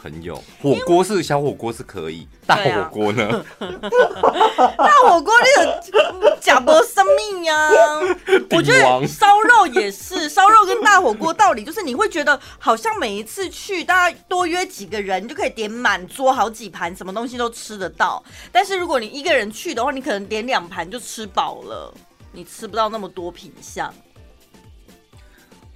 [0.00, 3.44] 朋友，火锅是小火锅是可以，大火锅呢？
[3.58, 7.70] 大火锅你很假博生命呀！
[8.50, 18.22] 我觉得烧肉也是，烧肉跟大火锅道理就是，你会觉得好像每一次去，大家多约几个人，你就可以点满桌好几盘，什么东西都吃得到。
[18.50, 21.92] 但是如果你一个人去的话，你可能点两盘就吃饱了，
[22.32, 23.92] 你吃不到那么多品相。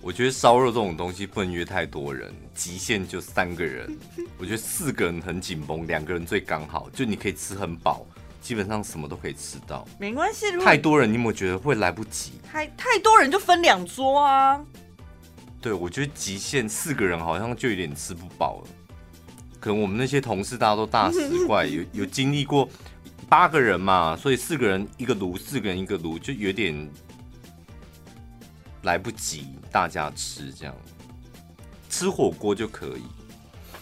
[0.01, 3.99] 我觉得烧肉这种东西不能约太多人，极限就三个人。
[4.39, 8.07] 我觉得四个人很紧绷，两个人最刚好，就你可以吃很饱，
[8.41, 9.87] 基本上什么都可以吃到。
[9.99, 12.33] 没关系，太多人你有没有觉得会来不及？
[12.51, 14.65] 太太多人就分两桌啊。
[15.61, 18.69] 对，我觉得极限四个人好像就有点吃不饱了。
[19.61, 22.69] 可能我们那些同事大家都大食怪， 有有经历过
[23.29, 26.91] 八个人嘛，所以四个人一个炉，四个人一个炉，就有点。
[28.83, 30.77] 来不及，大家吃这样，
[31.95, 33.05] 吃火锅就可以，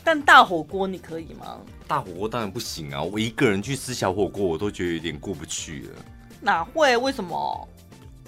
[0.05, 1.57] 但大火锅你可以吗？
[1.89, 3.03] 大火锅当然不行啊！
[3.03, 6.05] 我一个人去吃小火锅，我都觉得有点过不去了。
[6.39, 6.95] 哪会？
[6.99, 7.69] 为什么？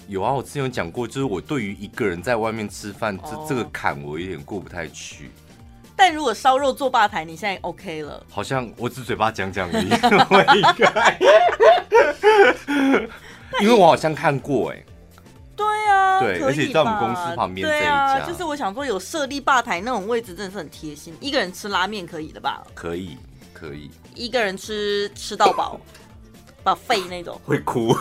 [0.09, 5.31] 有啊，我之前有讲过，就是我对于一个人在外面吃饭，这、哦、这个坎我有点过不太去。
[5.95, 8.25] 但如果烧肉做吧台，你现在 OK 了？
[8.31, 9.91] 好像我只嘴巴讲讲而已，
[13.61, 14.87] 因为我好像看过哎、欸。
[15.57, 21.17] 对啊，对，而且在我们公司旁边这一家，啊，就是我想说有设立吧台那种位置，真的是很贴心。
[21.21, 22.63] 一个人吃拉面可以的吧？
[22.75, 23.17] 可以，
[23.53, 23.91] 可以。
[24.15, 25.81] 一个人吃吃到饱，
[26.65, 27.97] 把肺那种会哭。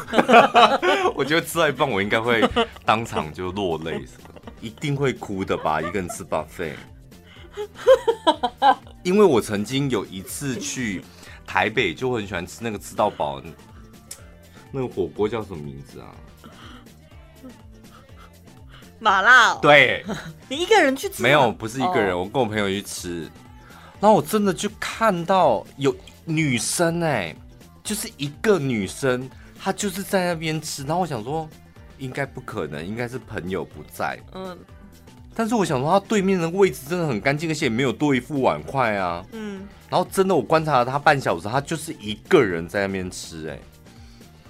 [1.16, 2.44] 我觉得吃到一半，我应该会
[2.86, 4.30] 当场就落泪，什么
[4.62, 5.80] 一定会哭的吧？
[5.82, 6.74] 一个人吃 buffet。
[9.04, 11.04] 因为我曾经有一次去
[11.46, 13.40] 台北，就很喜欢吃那个吃到饱，
[14.72, 16.08] 那个火锅叫什么名字啊？
[19.04, 20.04] 麻辣、哦，对，
[20.48, 21.22] 你一个人去吃？
[21.22, 23.30] 没有，不是一个人，我跟我朋友去吃。
[24.00, 27.36] 然后我真的就看到有女生哎，
[27.84, 29.30] 就是一个女生，
[29.62, 30.84] 她就是在那边吃。
[30.84, 31.48] 然后我想说，
[31.98, 34.18] 应该不可能，应该是朋友不在。
[34.34, 34.58] 嗯，
[35.36, 39.26] 但是我想说，她对面的位置真的很干净，而且也没有多一副碗筷啊。
[39.34, 43.60] 嗯，然后真的，我观察了她半小时，她就是一个人在那边吃哎。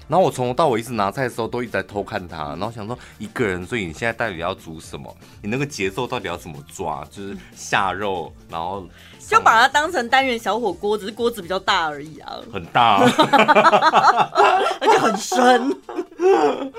[0.07, 5.15] 然后我从头到尾一直拿菜的时候都一直在偷看他，然后想说一个人，所以你现在到底要煮什么？
[5.41, 7.05] 你那个节奏到底要怎么抓？
[7.09, 8.87] 就是下肉，然后
[9.19, 12.37] 就把它当成单元小火锅，只是锅子比较大而已啊。
[12.51, 12.97] 很大，
[14.79, 15.81] 而且很深。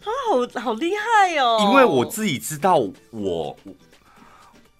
[0.00, 1.58] 他好好厉害哦！
[1.60, 2.76] 因为我自己知道
[3.10, 3.56] 我，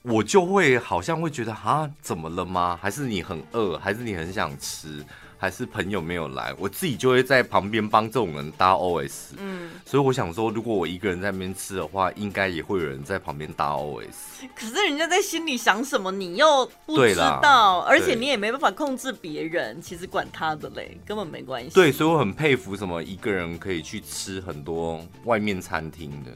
[0.03, 2.79] 我就会好像会觉得啊，怎么了吗？
[2.81, 3.77] 还是你很饿？
[3.79, 5.05] 还是你很想吃？
[5.39, 9.35] 还是朋友没有来，我自己就会在旁边帮这种人搭 OS。
[9.39, 14.43] 嗯，所以我想说，如果我一个人在那边吃的话，应该也会有人在旁边搭 OS。
[14.55, 19.81] 可是人家在心里想什么，你又不知道，而且你也没办法控制别人。
[19.81, 21.71] 其实管他的嘞，根本没关系。
[21.71, 26.33] 对，所以我很佩服什么一个人可以去吃很多外面餐厅的。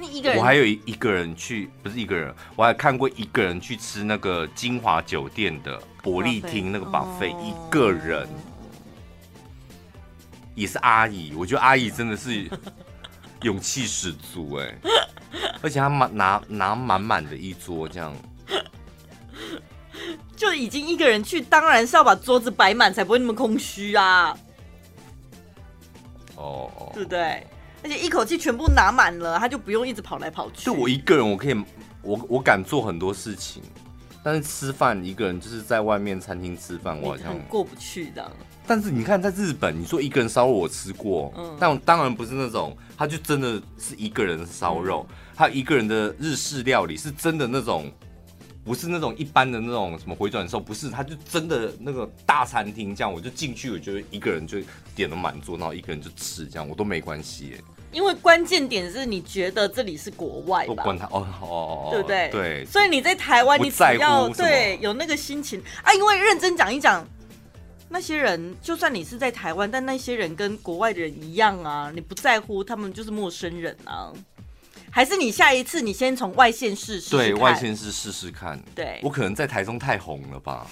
[0.00, 8.28] 你一个人，我还有一一个人去，不是一个人，我还看过一个人去吃那个金华酒店的伯利厅那个 buffet，一个人。
[10.54, 12.50] 也是阿姨，我觉得阿姨真的是
[13.42, 14.74] 勇气十足哎，
[15.62, 18.12] 而且她满拿拿满满的一桌这样，
[20.36, 24.36] 就已经一个人去，当然是要把桌子摆满，才不会那么空虚啊。
[26.34, 27.46] 哦哦，对不对？
[27.88, 30.66] 而且一口气全部拿满了，他就不用一直跑来跑去。
[30.66, 31.54] 就我一个人，我可以，
[32.02, 33.62] 我我敢做很多事情，
[34.22, 38.30] 但是吃饭一个人就是在外面餐厅吃饭，我好像过不去的。
[38.66, 47.90] 但是你看，在日本，你说一个人烧肉我吃过，嗯，但当然不是那种，他就真的是一个人烧肉，他、嗯、一个人的日式料理是真的那种。
[48.64, 54.58] 不是那种一般的那种什么回转寿，不是，他就真的那个大餐厅这样，我就进去，我就一个人就
[54.94, 57.56] 点了满桌，然后一个人就吃这样，我都没关系。
[57.90, 60.74] 因为关键点是你觉得这里是国外吧？
[60.76, 62.28] 我管他哦哦，对不对？
[62.30, 62.64] 对。
[62.66, 67.06] 所以你在台湾，你只要对有那个心情啊，因为认真讲一讲，
[67.88, 74.12] 那些人就算你是在台湾，但那些人跟国外的人一样啊，你不在乎，他们就是陌生人啊。
[74.90, 78.58] 还是你下一次你先从外县市试试，对外县市试试看。
[78.74, 80.66] 对，我可能在台中太红了吧？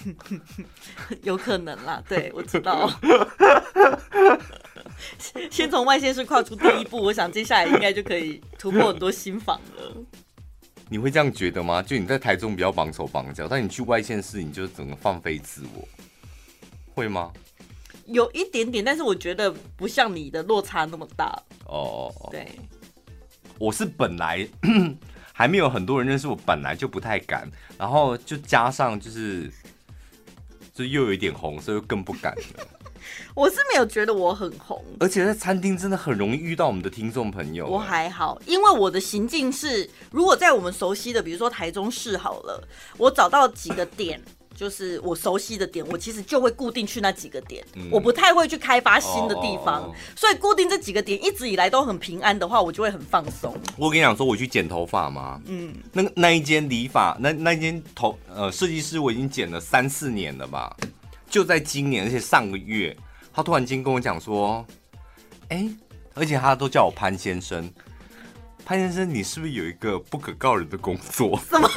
[1.22, 2.90] 有可能啦，对，我知道。
[5.50, 9.96] 先从外县市跨出第一步，我想接下来应该就可以突破很多新房了。
[10.88, 11.82] 你会这样觉得吗？
[11.82, 15.88] 就你在台中比较绑手绑脚，但你去外县市，你就整个放飞自我，
[16.94, 17.32] 会吗？
[18.06, 21.36] 有一点点，但是我觉得不像你的落差那么大。
[21.64, 22.46] 哦，对。
[23.58, 24.46] 我是本来
[25.32, 29.50] 还没有很多人认识我，本来就不太敢，然后就加上就是
[30.72, 32.75] 就又有一点红，所以更不敢了。
[33.34, 37.66] 我是没有觉得我很红，而且在餐厅真的很容易遇到我们的听众朋友。
[37.66, 44.20] 我还好，因为我的行径是，如果在我们熟悉的，比如说台中市好了，我找到几个点。
[44.56, 53.54] 就是我熟悉的点，我其实就会固定去那几个点，嗯、我不太会去开发新的地方，所以固定这几个点一直以来都很平安的话，我就会很放松。
[53.76, 60.74] 我跟你讲说，我去剪头发嘛，嗯，那那一间理发，那那一间头呃设计师，我已经剪了三四年了吧，
[61.28, 62.96] 就在今年，而且上个月，
[63.36, 64.64] 他突然间跟我讲说，
[65.50, 65.70] 哎、欸，
[66.14, 67.70] 而且他都叫我潘先生，
[68.64, 71.38] 潘先生，你是不是有一个不可告人的工作？
[71.50, 71.68] 什么？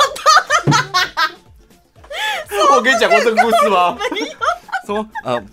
[2.72, 3.97] 我跟你讲过这个故事吗？
[4.10, 4.28] 没有。
[4.86, 5.43] 说呃，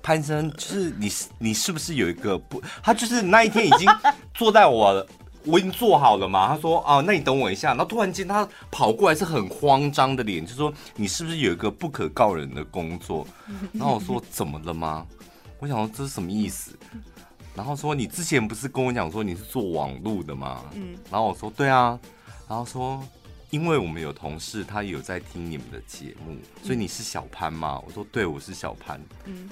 [0.00, 2.62] 潘生，就是你，你是不是有一个不？
[2.80, 3.90] 他就是那一天已经
[4.34, 5.04] 坐在我了，
[5.44, 6.46] 我已经做好了嘛。
[6.46, 7.70] 他说哦，那你等我一下。
[7.70, 13.26] 然后突然间他跑过来，是很慌张的脸，就说你是不是有一个不可告人的工作？
[13.72, 15.04] 然后我说怎么了吗？
[15.58, 16.78] 我想说这是什么意思？
[17.54, 20.64] 然后说你之前不是跟我讲说你是做网路的吗？
[20.74, 20.96] 嗯。
[21.10, 21.98] 然后我说对啊。
[22.48, 23.02] 然后说。
[23.50, 27.82] 因为我们有同事，他有在听你们的节目，所以你是小潘吗？
[27.86, 29.00] 我说对，我是小潘。
[29.24, 29.48] 嗯，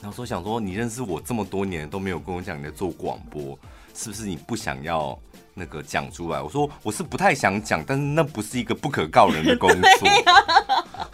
[0.00, 3.58] 然后说想说你认识我这么多年都没有跟我讲你在做广播，
[3.94, 5.20] 是不是你不想要
[5.52, 6.40] 那个讲出来？
[6.40, 10.08] 我说我是不太想讲，但是那不是一个不可告人的工作。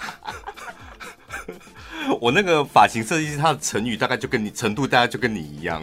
[2.20, 5.82] 我那个发型设计师他的成语大概就跟你程度大概就跟你一样。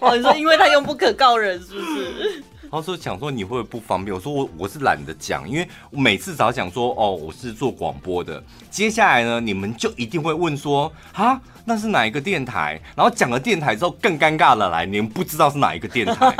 [0.00, 2.44] 哦，你说因为他用不可告人是不是？
[2.72, 4.14] 然后说想说你会不会不方便？
[4.14, 12.80] 我说我我是懒得讲，因为我每次只要讲说哦，我是做广播的，接下来呢，你们就一定会问说啊，那是哪一个电台？
[12.96, 16.34] 然后讲了电台之后更尴尬的来，你们不知道是哪一个电台？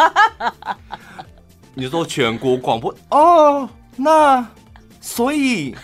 [1.75, 4.47] 你说全国广播哦，那
[5.03, 5.77] 所以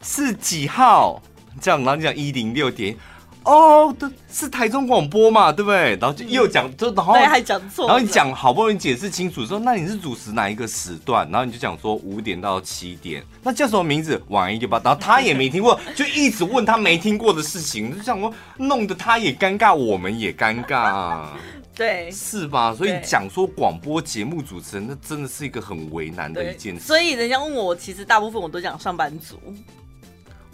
[0.00, 1.22] 是几号？
[1.62, 2.94] 这样，然后你讲一零六点。
[3.44, 5.96] 哦，对，是台中广播嘛，对不对？
[5.96, 11.28] 然后就又讲，就然后还讲错，然后你讲好不容易解释清楚，说那你是主持哪一个时段？
[11.28, 14.22] 然后你就讲说五点到七点，那叫什么名字？
[14.28, 14.80] 晚一点吧。
[14.84, 21.26] 然后他也没听过，就一直问他没听过的事情，就想说弄得他也尴尬，我们也尴尬，
[21.74, 22.72] 对，是吧？
[22.72, 26.82] 所以讲说广播节目主持人，那真的是一个很为难的一件事。
[26.82, 29.36] 所以人家问我，其实大部分我都讲上班族。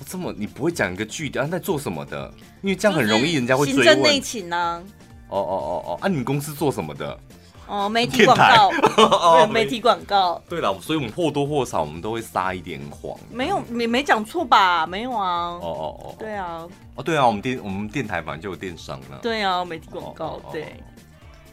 [0.07, 2.33] 这么你不会讲一个句点，在做什么的？
[2.63, 3.85] 因为这样很容易人家会追问。
[3.85, 4.83] 行政内勤呢？
[5.29, 7.19] 哦哦哦哦，啊，你们公司做什么的？
[7.67, 8.71] 哦，媒体 广告。
[8.71, 10.43] 对，媒体广告。
[10.49, 13.15] 对了，所以我们或多或少我们都会撒一点谎。
[13.31, 14.87] 没有，没没讲错吧？
[14.87, 15.51] 没有啊。
[15.51, 16.15] 哦哦哦。
[16.19, 16.67] 对啊。
[16.95, 19.19] 哦，对啊，我们电我们电台反正就有电商了。
[19.21, 20.83] 对啊，媒体广告，对。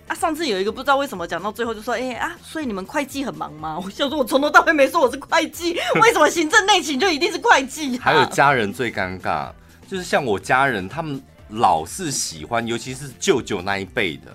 [0.08, 3.78] 啊，上次有一个不知道为什么讲到最后就说，哎、啊，所以你们会计很忙吗？
[3.84, 9.52] 我想说，我从头到尾没说我是会计，为什么行政内勤就一定是会计、还有家人最尴尬，
[9.88, 14.32] 就是像我家人，他们老是喜欢，尤其是舅舅那一辈的，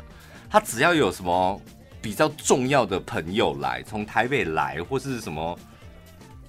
[0.51, 1.61] 他只要有什么
[2.03, 5.57] 比较重要的朋友来，从台北来或是什么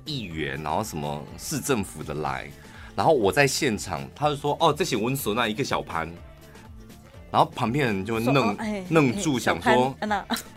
[0.05, 2.49] 议员，然后什么市政府的来，
[2.95, 6.11] 然后我在现场，他就说：“哦，这些温所那一个小潘。”
[7.31, 8.57] 然后旁边人就愣、
[8.89, 9.95] 愣住，想说：“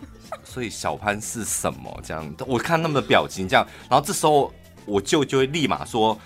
[0.43, 4.53] 所以小潘是什么？”这样，我看他们的表情这样，然后这时候
[4.85, 6.19] 我舅就会立马说：“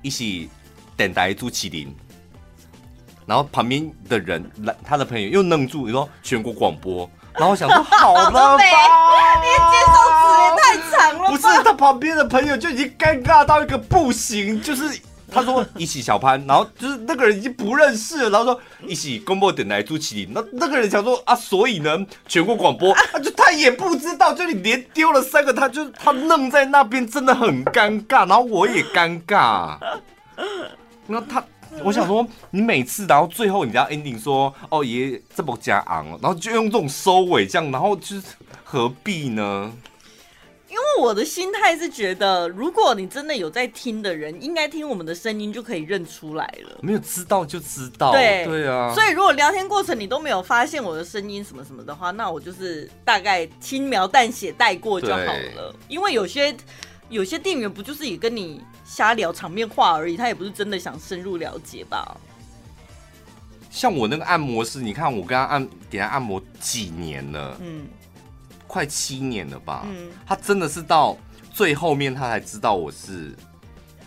[0.00, 0.48] 一起
[0.96, 1.94] 等待朱麒麟。”
[3.26, 8.62] 然后旁边的人来，他的朋友又愣住，你说全国广播，然后想说好了吧， 你
[9.70, 11.30] 接受词也太长了。
[11.30, 15.00] 不是，他旁边的朋友就已经尴尬到一个不行，就是
[15.32, 29.76] 他说一起小潘，然后就是那个人已经不认识了，然后说一起公布等来朱麒麟，那那个人想说啊，所以呢，全国广播，他 就他也不知道，就你连丢了三个，他就他愣在那边，真的很尴尬，然后我也尴尬，
[31.06, 31.42] 那他。
[31.82, 38.22] 我想说，你每次然后最后你要 ending 说哦爷这么加昂，然后就用这种收尾这样，然后就是
[38.62, 39.72] 何必呢？
[40.72, 46.78] 因为我的心态是觉得，如果你真的有在听的人，应该听我们的声音就可以认出来了。
[46.80, 48.90] 没有知道就知道，对对啊。
[48.94, 55.76] 所以如果聊天过程你都没有发现我的声音什么什么的话，那我就是大概轻描淡写带过就好了。
[55.88, 56.56] 因为有些。
[57.08, 62.16] 有些店员不就是也跟你瞎聊场面话而已，他也不是真的想深入了解吧？
[63.70, 67.86] 像我那个按摩师，你看我跟他按给他按摩几年了，嗯，
[68.72, 69.82] 快七年了吧？
[69.84, 71.14] 嗯，他真的是到
[71.52, 73.36] 最后面他才知道我是，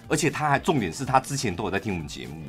[0.07, 2.41] 而且他还重点是他之前都有在听我们节目，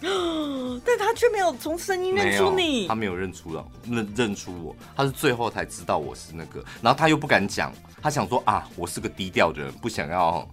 [0.82, 7.70] 但他却没有从声音认出你，他没有认出了认认出我，他是最后才知道我是那个，然后他又不敢讲。
[8.00, 10.48] 他想说啊，我是个低调的人，不想要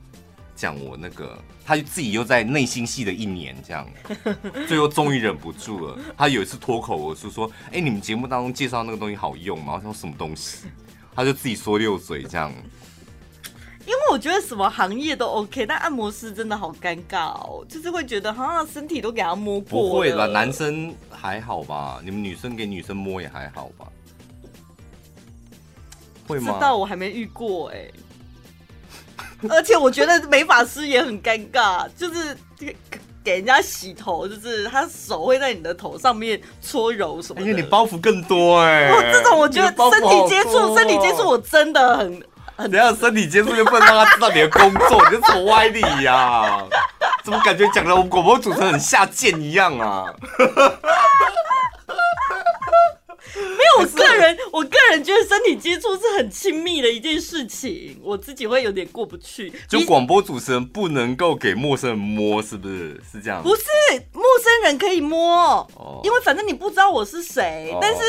[0.55, 1.37] 讲我那个。
[1.65, 3.87] 他就自己又在内心戏的一年，这样，
[4.67, 5.97] 最后终于忍不住了。
[6.17, 10.67] 他有一次脱口而出说：“哎、欸，你们节目当中介绍那个东西好用吗？”我说：“什么东西？”
[11.15, 12.51] 他就自己说溜嘴这样。
[13.85, 19.89] 因为我觉得什么行业都 OK，但按摩师真的好尴尬哦，就是会觉得好像身体都给他摸过。
[19.89, 20.25] 不会吧？
[20.25, 22.01] 男生还好吧？
[22.03, 23.87] 你们女生给女生摸也还好吧？
[26.27, 26.53] 会吗？
[26.53, 27.93] 知道我还没遇过哎、欸，
[29.49, 32.37] 而且我觉得美发师也很尴尬，就是
[33.23, 37.45] 给人家洗头，就是他手会在你的头上面搓揉什么的。
[37.45, 42.23] 因为你包袱更多哎、欸，这种我觉得身体接触，身体接触我真的很
[42.55, 42.69] 很。
[42.69, 46.65] 等下身体接触就不能让他知道你的工作，你这什么歪理呀、啊？
[47.23, 50.05] 怎么感觉讲的我们广播主持人很下贱一样啊？
[53.79, 59.51] 我个人，我个人觉得身体接触是很亲密的一件事情，我自己会有点过不去。
[59.67, 63.01] 就广播主持人不能够给陌生人摸，是不是？
[63.11, 63.41] 是这样？
[63.41, 63.63] 不是，
[64.13, 67.71] 陌生人可以摸，哦、因为反正你不知道我是谁。
[67.73, 68.01] 哦、但是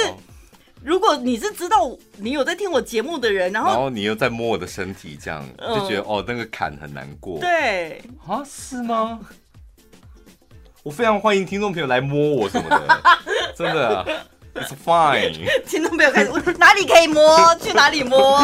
[0.82, 7.38] 如果你是知道你有在听我节目的人，然后然后你又在摸我的身体，这样就觉得、嗯、哦，那个坎很难过。
[7.40, 9.20] 对啊，是吗？
[10.82, 13.02] 我非常欢迎听众朋友来摸我什么的，
[13.56, 14.06] 真的、啊。
[14.54, 15.48] It's fine。
[15.66, 17.54] 听众朋友开始，哪里可以摸？
[17.60, 18.40] 去哪里摸？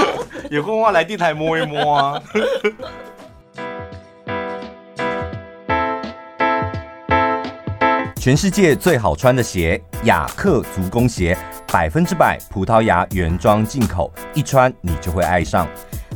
[0.51, 2.21] 有空的话来电台摸一摸啊。
[8.17, 11.39] 全世界最好穿的鞋，雅克足弓鞋，
[11.73, 15.67] 百分之百葡萄牙原装进口，一穿你就会爱上。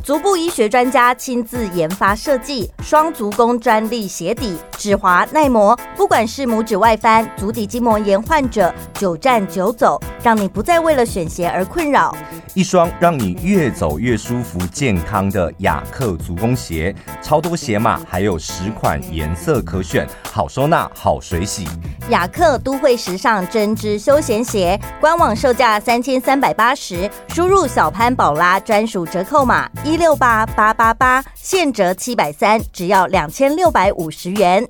[0.05, 12.15] 足部医学专家亲自研发设计，双足弓专利鞋底，止滑耐磨，不管是拇指外翻、足底筋膜炎患者，久站久走，让你不再为了选鞋而困扰。
[12.53, 21.67] 一双让你越走越舒服、健康的雅克足弓鞋，超多鞋码，还有十款颜色可选，好收纳，好水洗。
[22.09, 29.94] 雅克都会时尚针织休闲鞋，官网售价三千三百八十，输入小潘宝拉专属折扣码一。
[29.95, 34.67] 一六八八八八，现折七百三，只要两千六百五十元。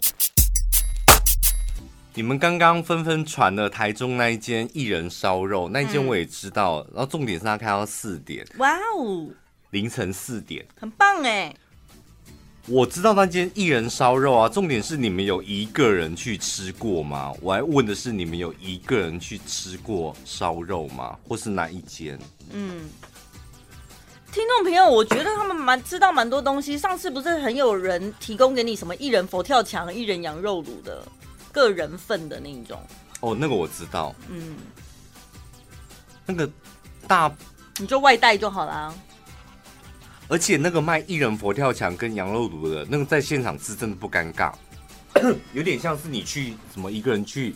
[2.13, 9.27] 你们刚刚纷纷传了台中那一间一人烧肉，那一间我也知道，嗯、然后重点是他开到四点，哇哦，
[9.71, 11.51] 凌晨四点，很棒哎。
[12.67, 17.33] 我知道那间一人烧肉啊，重点是你们有一个人去吃过吗？
[17.41, 21.17] 我还问的是你们有一个人去吃过烧肉吗？
[21.27, 22.15] 或是哪一间？
[22.51, 22.87] 嗯。
[24.35, 26.77] 听众朋友，我觉得他们蛮知道蛮多东西。
[26.77, 31.07] 上次不是很有人提供给你什么一人佛跳墙、一人羊肉炉的
[31.53, 32.77] 个人份的那一种？
[33.21, 34.13] 哦，那个我知道。
[34.27, 34.57] 嗯，
[36.25, 36.51] 那个
[37.07, 37.33] 大
[37.77, 38.93] 你就外带就好啦。
[40.27, 44.53] 而且那个卖一人佛跳墙跟羊肉炉的那个，在现场吃真的不尴尬，
[45.55, 47.55] 有点像是你去什么一个人去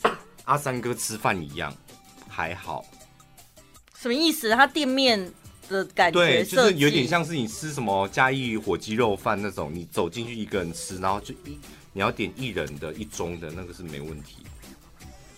[0.46, 1.70] 阿三哥吃饭一样，
[2.30, 2.82] 还好。
[4.00, 4.48] 什么意思？
[4.52, 5.30] 他店面
[5.68, 11.58] 的感觉对，就是有点像是你吃什么嘉义火鸡肉饭那种，你走进去一个人吃，然后就一
[11.92, 14.36] 你要点一人的一盅的那个是没问题。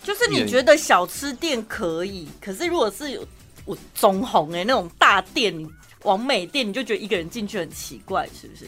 [0.03, 3.27] 就是你觉得小吃店可以，可是如果是有
[3.65, 5.67] 我中红哎那种大店，你
[6.03, 8.65] 网美店，你就觉得一个人进去很奇怪，是不是？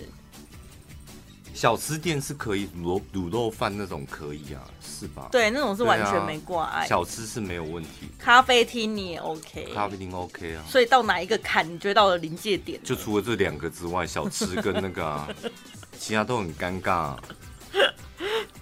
[1.53, 5.27] 小吃店是可以卤卤肉饭那种可以啊，是吧？
[5.31, 6.85] 对，那种是完全没挂碍。
[6.87, 10.63] 小吃是没有问题，咖啡厅你也 OK，咖啡厅 OK 啊。
[10.67, 12.79] 所以到哪一个坎，你觉得到了临界点？
[12.83, 15.27] 就除了这两个之外，小吃跟那个、啊、
[15.97, 17.17] 其他都很尴尬、啊。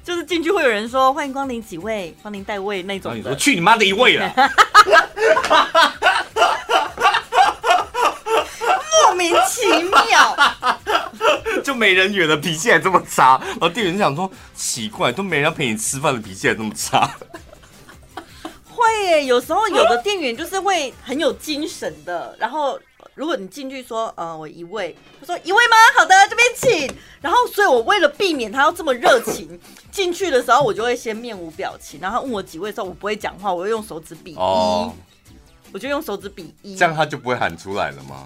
[0.04, 3.18] 就是进去会有人说欢迎光临几位，帮您带位那种的。
[3.18, 4.34] 你说去你妈的一位了，
[9.08, 10.36] 莫名其妙。
[11.64, 13.40] 就没人缘的脾气还这么差。
[13.52, 17.10] 然后店员就想说奇怪，都没人要陪你吃饭的脾气还这么差。
[18.74, 22.80] 会耶，有时候有的店员就是会很有精神的，然后
[23.14, 25.76] 如果你进去说，呃，我一位，他说一位吗？
[25.96, 26.96] 好的，这边请。
[27.22, 29.60] 然后，所以我为了避免他要这么热情，
[29.92, 34.92] 进去的时候我就会先面无表情，然后他问我几位的时候，我不会讲话，我会用手指比一，哦，
[35.72, 38.26] 我就用手指比一，这样他就不会喊出来了吗？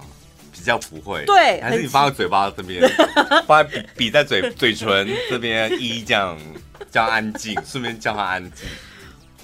[0.65, 2.81] 比较不会，对还是你放在嘴巴这边，
[3.45, 6.35] 放在比比在嘴嘴唇这边一这样，
[6.89, 8.67] 叫他安静， 顺便叫他安静。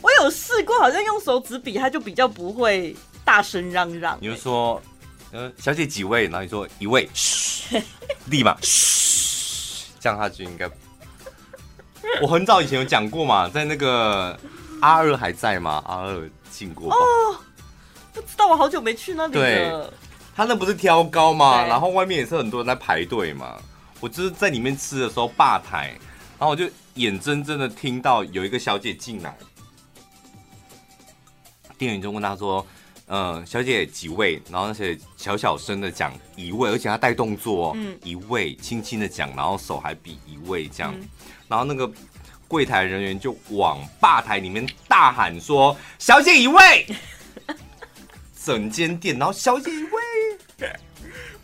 [0.02, 4.18] 我有试过，好像用手指比，他就比较不会大声嚷嚷。
[4.20, 4.82] 你就说，
[5.32, 6.24] 呃，小姐几位？
[6.24, 7.80] 然后你说一位，嘘，
[8.26, 10.68] 立马嘘，这样他就应该。
[12.20, 14.36] 我很早以前有讲过嘛，在那个
[14.82, 15.84] 阿二还在吗？
[15.86, 16.92] 阿二进过。
[16.92, 17.38] 哦，
[18.12, 19.94] 不知道，我好久没去那里对了。
[20.42, 21.64] 他那不是挑高吗？
[21.68, 23.62] 然后外面也是很多人在排队嘛。
[24.00, 25.90] 我就是在里面吃的时候，吧台，
[26.40, 26.66] 然后我就
[26.96, 29.38] 眼睁睁的听到有一个小姐进来，
[31.78, 32.66] 店员就问他说
[33.06, 41.08] ：“嗯，小姐几位？”然后那些小小声的讲一位，而且她带动作一位，轻轻的讲，然后手还比一位这样，嗯
[41.48, 41.88] 然后那个
[42.48, 46.88] 柜台人员就往吧台里面大喊说：“小姐一位！”
[48.44, 49.92] 整间店，然后小姐一位。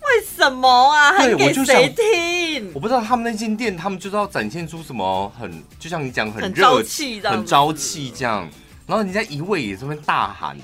[0.08, 1.18] 为什么啊？
[1.18, 2.80] 对我就想谁听我？
[2.80, 8.50] 不知道他们那间店，他们就是要展现出什么很，就像你讲很热气很朝气这样。
[8.86, 10.64] 然后人家一位也这边大喊呢、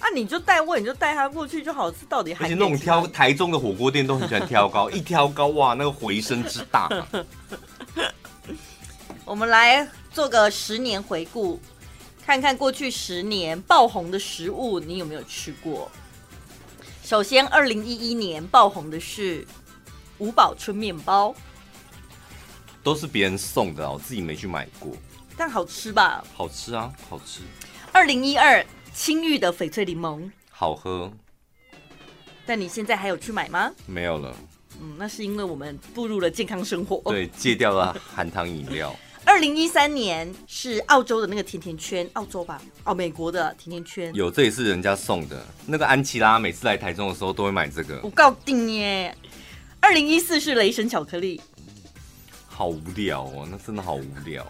[0.00, 1.88] 啊，你就带位，你就带他过去就好。
[1.90, 6.88] 是到底而喊给谁且那种挑台中的火锅店都很喜欢挑高， 一挑高哇，那个回声之大。
[9.24, 11.60] 我们来做个十年回顾，
[12.28, 15.90] 看看过去十年爆红的食物，你有没有吃过？
[17.02, 19.46] 首先，二零一一年爆红的是
[20.18, 21.34] 五宝春面包，
[22.82, 24.94] 都是别人送的，我自己没去买过。
[25.38, 26.22] 但好吃吧？
[26.34, 27.40] 好吃啊，好吃，
[27.92, 28.62] 二零一二
[28.92, 31.10] 青玉的翡翠柠檬，好喝，
[32.44, 33.72] 但你现在还有去买吗？
[33.86, 34.36] 没有了。
[34.82, 37.00] 嗯，那是因为我们步入了健康生活。
[37.10, 38.94] 对，戒掉了含糖饮料。
[39.28, 42.58] 二零一三年是澳洲的那个甜甜圈，澳洲吧？
[42.84, 44.10] 哦，美国的甜甜圈。
[44.14, 45.44] 有，这也是人家送的。
[45.66, 49.14] 那个安琪拉每次来台中的时候都会买这个我，告定耶。
[49.80, 51.38] 二零一四是雷神巧克力，
[52.48, 54.46] 好无聊哦，那真的好无聊。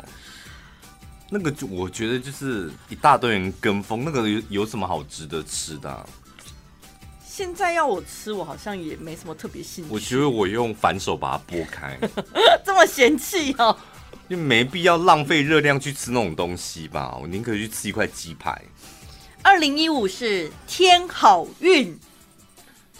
[1.28, 6.08] 那个就我觉得就是一大堆人跟风，那个有有什么好值得吃的啊、
[7.26, 9.90] 现在要我吃，我好像也没什么特别兴趣。
[9.92, 11.98] 我觉得我用反手把它剥开，
[12.64, 13.76] 这么嫌弃哦。
[14.28, 17.16] 就没必要浪费热量去吃那种东西吧。
[17.20, 18.60] 我宁可去吃一块鸡排。
[19.42, 21.98] 二零一五是天好运，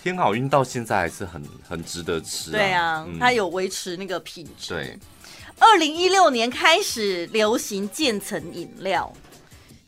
[0.03, 2.53] 天好运到现在还是很很值得吃、啊。
[2.53, 4.75] 对啊，嗯它有维持那个品质。
[4.75, 4.99] 对，
[5.59, 9.13] 二零一六年开始流行渐层饮料，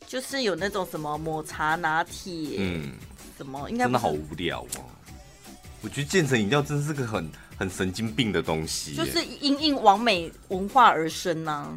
[0.06, 2.92] 就是有那种什么抹茶拿铁，嗯，
[3.38, 4.84] 什么应该真的好无聊哦。
[5.80, 7.30] 我觉得渐层饮料真是个很
[7.60, 11.68] 很神经病的东西，就是因应完美文化而生呢、啊。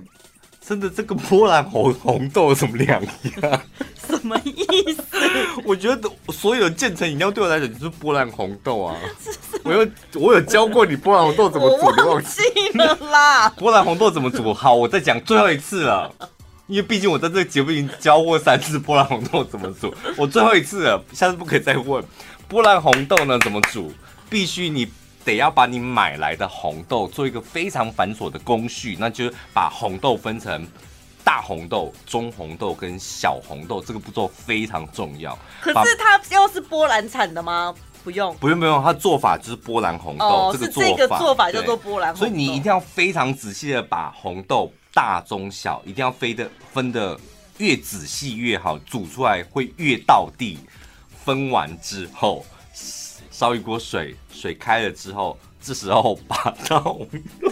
[0.66, 3.62] 真的这个波兰红红豆有什么两样？
[4.08, 4.64] 什么意
[4.96, 5.04] 思？
[5.66, 8.96] 我觉得所有渐层饮料对我来讲就是波兰红豆啊。
[9.66, 12.42] 我有我有教过你波兰红豆怎么煮，你忘记
[12.78, 13.50] 了啦。
[13.50, 14.54] 波兰红豆怎么煮？
[14.54, 16.10] 好，我再讲最后一次了，
[16.68, 22.02] 因为毕竟我在这个节目已经教过三次波兰红豆怎么煮，我最后一次了，下次不可以再问。
[22.48, 23.92] 波兰红豆呢怎么煮？
[24.30, 24.88] 必须你
[25.24, 30.68] 得要把你买来的红豆做一个非常繁琐的工序，那就是把红豆分成
[31.24, 35.38] 大红豆、中红豆跟小红豆，这个步骤非常重要。
[35.62, 37.74] 可是它又是波兰产的吗？
[38.04, 38.36] 不用。
[38.36, 42.26] 不用不用，它做法就是波兰红豆，哦，这个是这个做法叫做波兰红豆。
[42.26, 47.18] 所以你一定要非常仔细的把红豆大中小一定要飞的分的
[47.60, 50.60] 越仔细越好，煮出来会越到地。
[51.26, 52.46] 分完之后，
[53.34, 57.10] 烧一锅水，水开了之后，这时候把大红
[57.42, 57.52] 豆、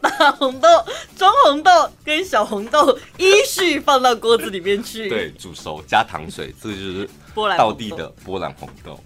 [0.00, 0.68] 大红豆、
[1.16, 1.70] 中红豆
[2.04, 7.10] 跟小红豆依序放到锅子里面去，对，煮熟加糖水，这个就是
[7.58, 8.98] 道地的波兰红豆。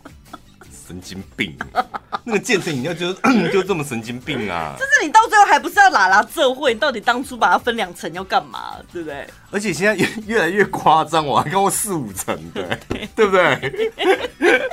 [0.91, 1.57] 神经病，
[2.27, 3.13] 那个健身饮料就
[3.53, 4.75] 就这么神经病啊！
[4.77, 6.75] 就是你到最后还不是要拉拉这会？
[6.75, 8.75] 你到底当初把它分两层要干嘛？
[8.93, 9.25] 对不对？
[9.53, 12.77] 而且现在越 越来越夸张，我还看过四五层的，
[13.15, 13.93] 对不对？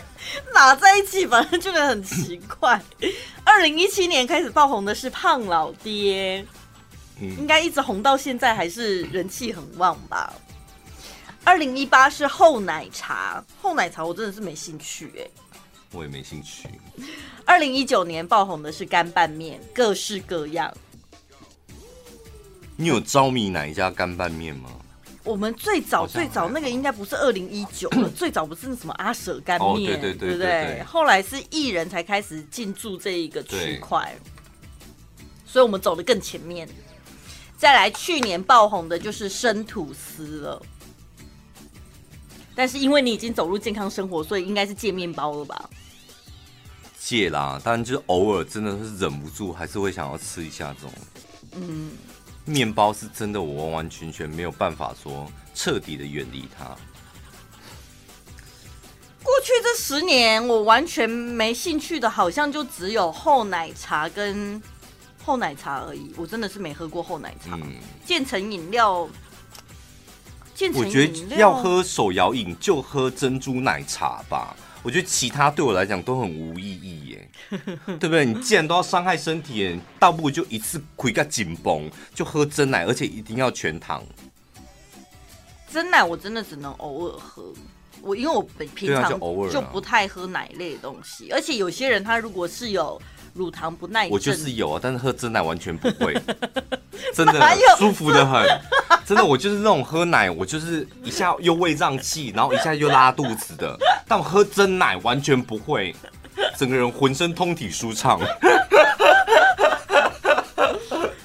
[0.56, 2.82] 拉在一起反正觉得很奇怪。
[3.44, 6.44] 二零一七年开始爆红的是胖老爹，
[7.22, 10.34] 嗯，应该一直红到现在，还是人气很旺吧？
[11.44, 15.32] 二零一八是厚奶茶，厚奶茶我真的是没兴趣哎、欸。
[15.92, 16.68] 我也没兴趣。
[17.46, 20.72] 二零一九年爆红的是干拌面，各式各样。
[22.76, 24.70] 你有着迷哪一家干拌面吗？
[25.24, 30.84] 我们最早最早那个应该不是二零一九 了，最早不是那什么阿舍干面，哦，对对对，对，对不对？
[30.84, 34.16] 后来是艺人才开始进驻这一个区块，
[35.46, 36.68] 所以我们走得更前面。
[37.58, 40.62] 再来，去年爆红的就是生吐司了。
[42.58, 45.70] 但是因为你已经走入健康生活，所以应该是戒面包了吧？
[47.00, 50.92] 戒啦，当然就是偶尔真的是忍不住，还是会想要吃一下这种。
[51.52, 51.92] 嗯，
[52.46, 56.66] 面包是真的，我完完全全没有办法说彻底的远离它。
[59.24, 64.60] 过去这十年，我完全没兴趣的，好像就只有厚奶茶跟
[65.24, 66.12] 厚奶茶而已。
[66.18, 67.56] 我真的是没喝过厚奶茶。
[67.56, 69.08] 嗯，渐层饮料。
[70.74, 74.56] 我觉得要喝手摇饮就喝珍珠奶茶吧。
[74.84, 77.30] 我觉得其他对我来讲都很无意义耶，
[77.86, 78.26] 对不对？
[78.26, 84.04] 你既然都要伤害身体，倒不如就一次亏个紧绷，就喝真奶，而且一定要全糖。
[85.70, 87.54] 真奶我真的只能偶尔喝，
[88.02, 88.42] 我因为我
[88.74, 93.02] 平常就不太喝奶类的东西，而且有些人他如果是有。
[93.38, 96.14] 乳糖不耐，我就是有啊，但是喝真奶完全不会，
[97.14, 97.40] 真的
[97.78, 98.44] 舒服的很，
[99.06, 103.78] 真的，我就是那种喝奶，我就是一下又胃胀气， 然后一下又拉肚子的，
[104.08, 105.96] 但我喝真奶完全不会，
[106.58, 108.20] 整个人浑身通体舒畅。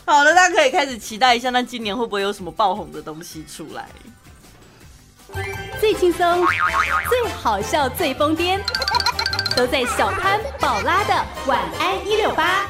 [0.04, 3.88] 好了，大家可以开始期待一下，那今年会不会有什么爆红的东西出来？
[5.80, 6.46] 最轻松、
[7.08, 8.60] 最好笑、最疯癫。
[9.56, 11.14] 都在小潘宝拉的
[11.46, 12.66] 晚安一六八。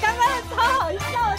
[0.00, 1.31] 刚刚超好笑